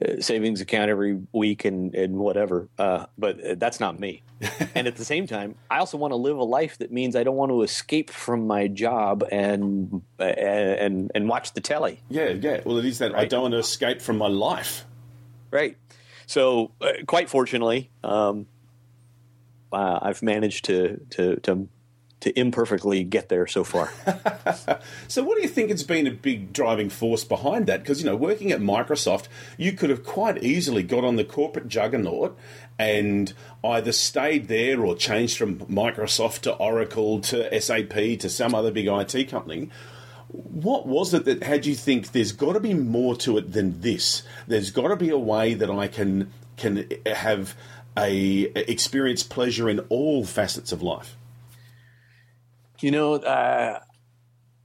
[0.02, 2.70] uh, savings account every week and and whatever.
[2.78, 4.22] Uh, but that's not me.
[4.76, 7.24] and at the same time, I also want to live a life that means I
[7.24, 12.02] don't want to escape from my job and uh, and and watch the telly.
[12.10, 12.62] Yeah, yeah.
[12.64, 13.22] Well, it is that right?
[13.22, 14.86] I don't want to escape from my life.
[15.52, 15.78] Right.
[16.28, 17.90] So, uh, quite fortunately.
[18.04, 18.46] Um,
[19.72, 21.68] uh, I've managed to to to
[22.22, 23.92] to imperfectly get there so far.
[25.08, 27.82] so, what do you think has been a big driving force behind that?
[27.82, 31.68] Because, you know, working at Microsoft, you could have quite easily got on the corporate
[31.68, 32.38] juggernaut
[32.78, 38.72] and either stayed there or changed from Microsoft to Oracle to SAP to some other
[38.72, 39.70] big IT company.
[40.28, 43.82] What was it that had you think there's got to be more to it than
[43.82, 44.24] this?
[44.48, 47.56] There's got to be a way that I can can have
[48.06, 51.16] a experience pleasure in all facets of life?
[52.80, 53.80] You know, uh,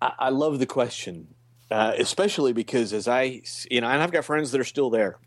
[0.01, 1.35] I, I, love the question,
[1.71, 5.19] uh, especially because as I, you know, and I've got friends that are still there,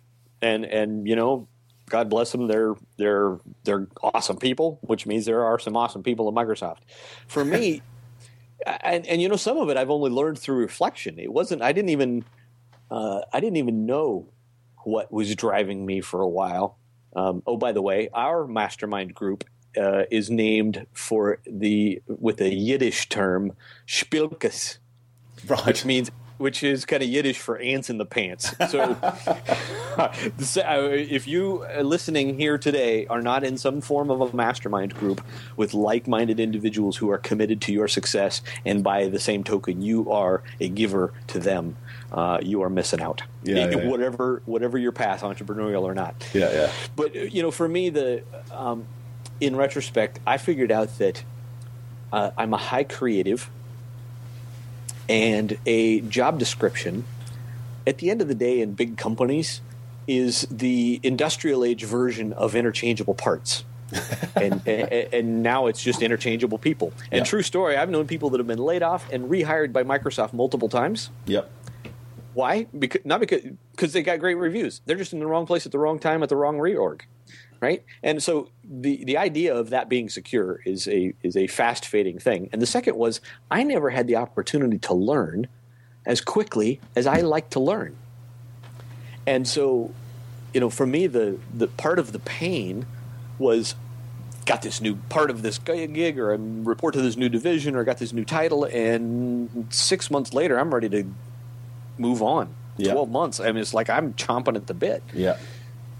[0.41, 1.47] and and you know,
[1.89, 6.27] God bless them, they're they're they're awesome people, which means there are some awesome people
[6.27, 6.79] at Microsoft.
[7.27, 7.81] For me.
[8.65, 11.19] and, and you know some of it I've only learned through reflection.
[11.19, 12.25] It wasn't I didn't even
[12.89, 14.29] uh, I didn't even know
[14.83, 16.77] what was driving me for a while
[17.15, 19.43] um, oh, by the way, our mastermind group
[19.77, 23.53] uh, is named for the with a Yiddish term
[23.87, 24.77] "spilkes,"
[25.47, 25.65] right.
[25.65, 28.53] which means which is kind of Yiddish for ants in the pants.
[28.69, 28.97] So,
[29.97, 34.95] uh, if you uh, listening here today are not in some form of a mastermind
[34.95, 35.23] group
[35.55, 39.81] with like minded individuals who are committed to your success, and by the same token,
[39.81, 41.75] you are a giver to them,
[42.11, 43.23] uh, you are missing out.
[43.43, 46.27] Yeah, yeah, whatever whatever your path, entrepreneurial or not.
[46.33, 46.71] Yeah, yeah.
[46.95, 48.85] But you know, for me, the um,
[49.39, 51.23] in retrospect, I figured out that
[52.11, 53.49] uh, I'm a high creative,
[55.09, 57.05] and a job description.
[57.85, 59.61] At the end of the day, in big companies,
[60.07, 63.63] is the industrial age version of interchangeable parts.
[64.35, 66.91] and, and, and now it's just interchangeable people.
[67.11, 70.33] And true story, I've known people that have been laid off and rehired by Microsoft
[70.33, 71.09] multiple times.
[71.25, 71.49] Yep.
[72.33, 72.67] Why?
[72.77, 73.41] Because not because
[73.71, 74.81] because they got great reviews.
[74.85, 77.01] They're just in the wrong place at the wrong time at the wrong reorg.
[77.59, 77.83] Right?
[78.03, 82.19] And so the the idea of that being secure is a is a fast fading
[82.19, 82.49] thing.
[82.51, 85.47] And the second was I never had the opportunity to learn
[86.05, 87.95] as quickly as I like to learn.
[89.25, 89.91] And so,
[90.53, 92.85] you know, for me the the part of the pain
[93.37, 93.75] was
[94.45, 97.83] got this new part of this gig or I report to this new division or
[97.83, 101.03] got this new title and 6 months later I'm ready to
[101.97, 102.55] move on.
[102.77, 102.93] Yeah.
[102.93, 103.39] 12 months.
[103.41, 105.03] I mean it's like I'm chomping at the bit.
[105.13, 105.37] Yeah.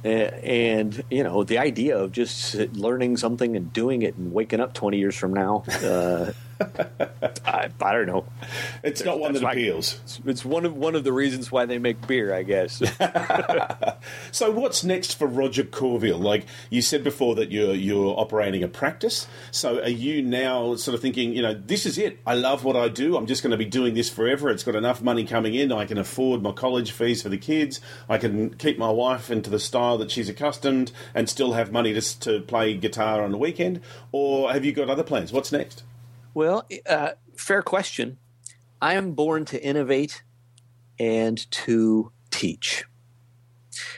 [0.03, 4.73] And you know the idea of just learning something and doing it and waking up
[4.73, 6.31] 20 years from now uh,
[7.45, 8.25] I, I don't know
[8.83, 9.99] It's not one That's that appeals.
[10.03, 12.81] it's, it's one of one of the reasons why they make beer i guess
[14.31, 16.19] So what's next for Roger Courville?
[16.19, 19.27] Like you said before that you're you're operating a practice.
[19.51, 22.19] So are you now sort of thinking, you know, this is it.
[22.25, 23.17] I love what I do.
[23.17, 24.49] I'm just going to be doing this forever.
[24.49, 25.71] It's got enough money coming in.
[25.71, 27.81] I can afford my college fees for the kids.
[28.07, 31.93] I can keep my wife into the style that she's accustomed and still have money
[31.93, 33.81] to to play guitar on the weekend.
[34.11, 35.31] Or have you got other plans?
[35.31, 35.83] What's next?
[36.38, 38.19] Well uh, fair question.
[38.79, 40.21] I am born to innovate
[40.99, 42.85] and to teach.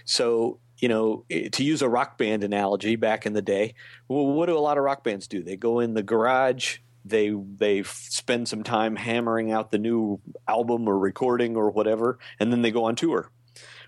[0.05, 3.73] So you know to use a rock band analogy back in the day
[4.07, 5.43] well, what do a lot of rock bands do?
[5.43, 10.87] They go in the garage they they spend some time hammering out the new album
[10.87, 13.29] or recording or whatever and then they go on tour.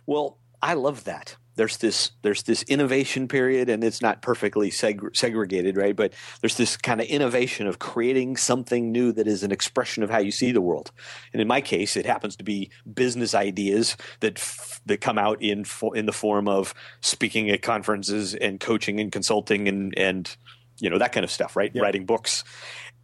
[0.05, 5.15] Well i love that there's this there's this innovation period and it's not perfectly seg-
[5.15, 5.95] segregated right?
[5.95, 10.09] But there's this kind of innovation of creating something new that is an expression of
[10.09, 10.91] how you see the world.
[11.33, 15.41] And in my case it happens to be business ideas that f- that come out
[15.41, 20.35] in fo- in the form of speaking at conferences and coaching and consulting and and
[20.79, 21.71] you know that kind of stuff right?
[21.73, 21.81] Yeah.
[21.81, 22.43] writing books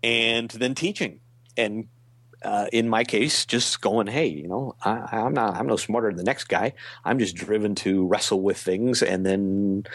[0.04, 1.20] and then teaching
[1.56, 1.88] and
[2.44, 6.10] uh, in my case, just going, hey, you know, I, I'm not, I'm no smarter
[6.10, 6.74] than the next guy.
[7.04, 9.86] I'm just driven to wrestle with things, and then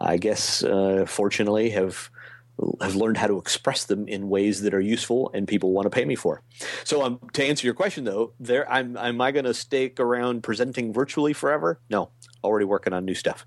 [0.00, 2.10] I guess, uh, fortunately, have
[2.80, 5.90] have learned how to express them in ways that are useful and people want to
[5.90, 6.42] pay me for.
[6.84, 10.42] So, um, to answer your question, though, there, I'm, am I going to stick around
[10.42, 11.78] presenting virtually forever?
[11.88, 12.10] No,
[12.42, 13.46] already working on new stuff.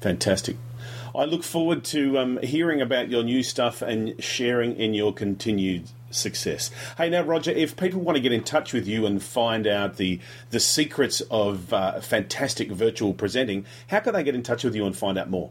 [0.00, 0.56] Fantastic.
[1.14, 5.88] I look forward to um, hearing about your new stuff and sharing in your continued
[6.10, 6.70] success.
[6.96, 9.96] Hey, now, Roger, if people want to get in touch with you and find out
[9.96, 14.74] the the secrets of uh, fantastic virtual presenting, how can they get in touch with
[14.74, 15.50] you and find out more?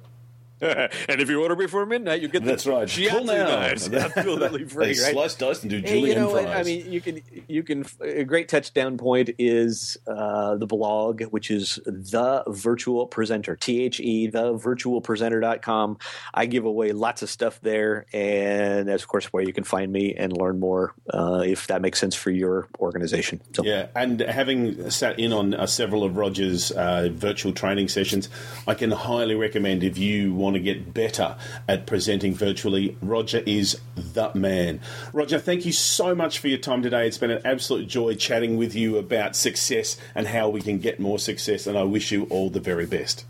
[0.62, 2.88] and if you order before midnight, you get That's the right.
[2.88, 4.94] Shiatsu knives absolutely free.
[4.94, 5.14] They right?
[5.14, 6.44] slice, dice, and do Hey, julienne you know what?
[6.44, 6.68] fries.
[6.68, 11.52] I mean, you can you can a great touchdown point is uh, the blog, which
[11.52, 15.98] is the virtual presenter, T H E the virtual presenter.com.
[16.34, 19.92] I give away lots of stuff there, and that's of course where you can find
[19.92, 23.42] me and learn more uh, if that makes sense for your organization.
[23.54, 28.30] So Yeah, and having sat in on uh, several of Roger's uh, virtual training sessions,
[28.68, 31.36] I can highly recommend if you want to get better
[31.68, 34.82] at presenting virtually, Roger is the man.
[35.14, 37.06] Roger, thank you so much for your time today.
[37.06, 41.00] It's been an absolute joy chatting with you about success and how we can get
[41.00, 43.26] more success, and I wish you all the very best.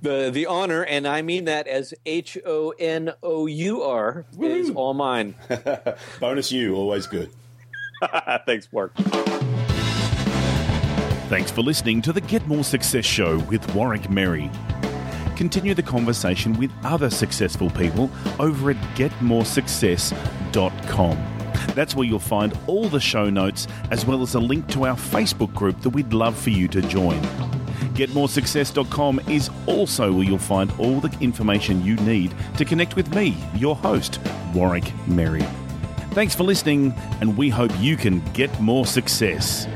[0.00, 4.70] the the honor, and I mean that as H O N O U R, is
[4.70, 5.34] all mine.
[6.20, 7.30] Bonus you, always good.
[8.46, 8.94] Thanks, Mark.
[11.28, 14.50] Thanks for listening to the Get More Success Show with Warwick Merry.
[15.36, 21.34] Continue the conversation with other successful people over at getmoresuccess.com.
[21.74, 24.96] That's where you'll find all the show notes as well as a link to our
[24.96, 27.20] Facebook group that we'd love for you to join.
[27.94, 33.36] GetMoreSuccess.com is also where you'll find all the information you need to connect with me,
[33.54, 34.20] your host,
[34.52, 35.44] Warwick Merry.
[36.10, 39.66] Thanks for listening, and we hope you can get more success.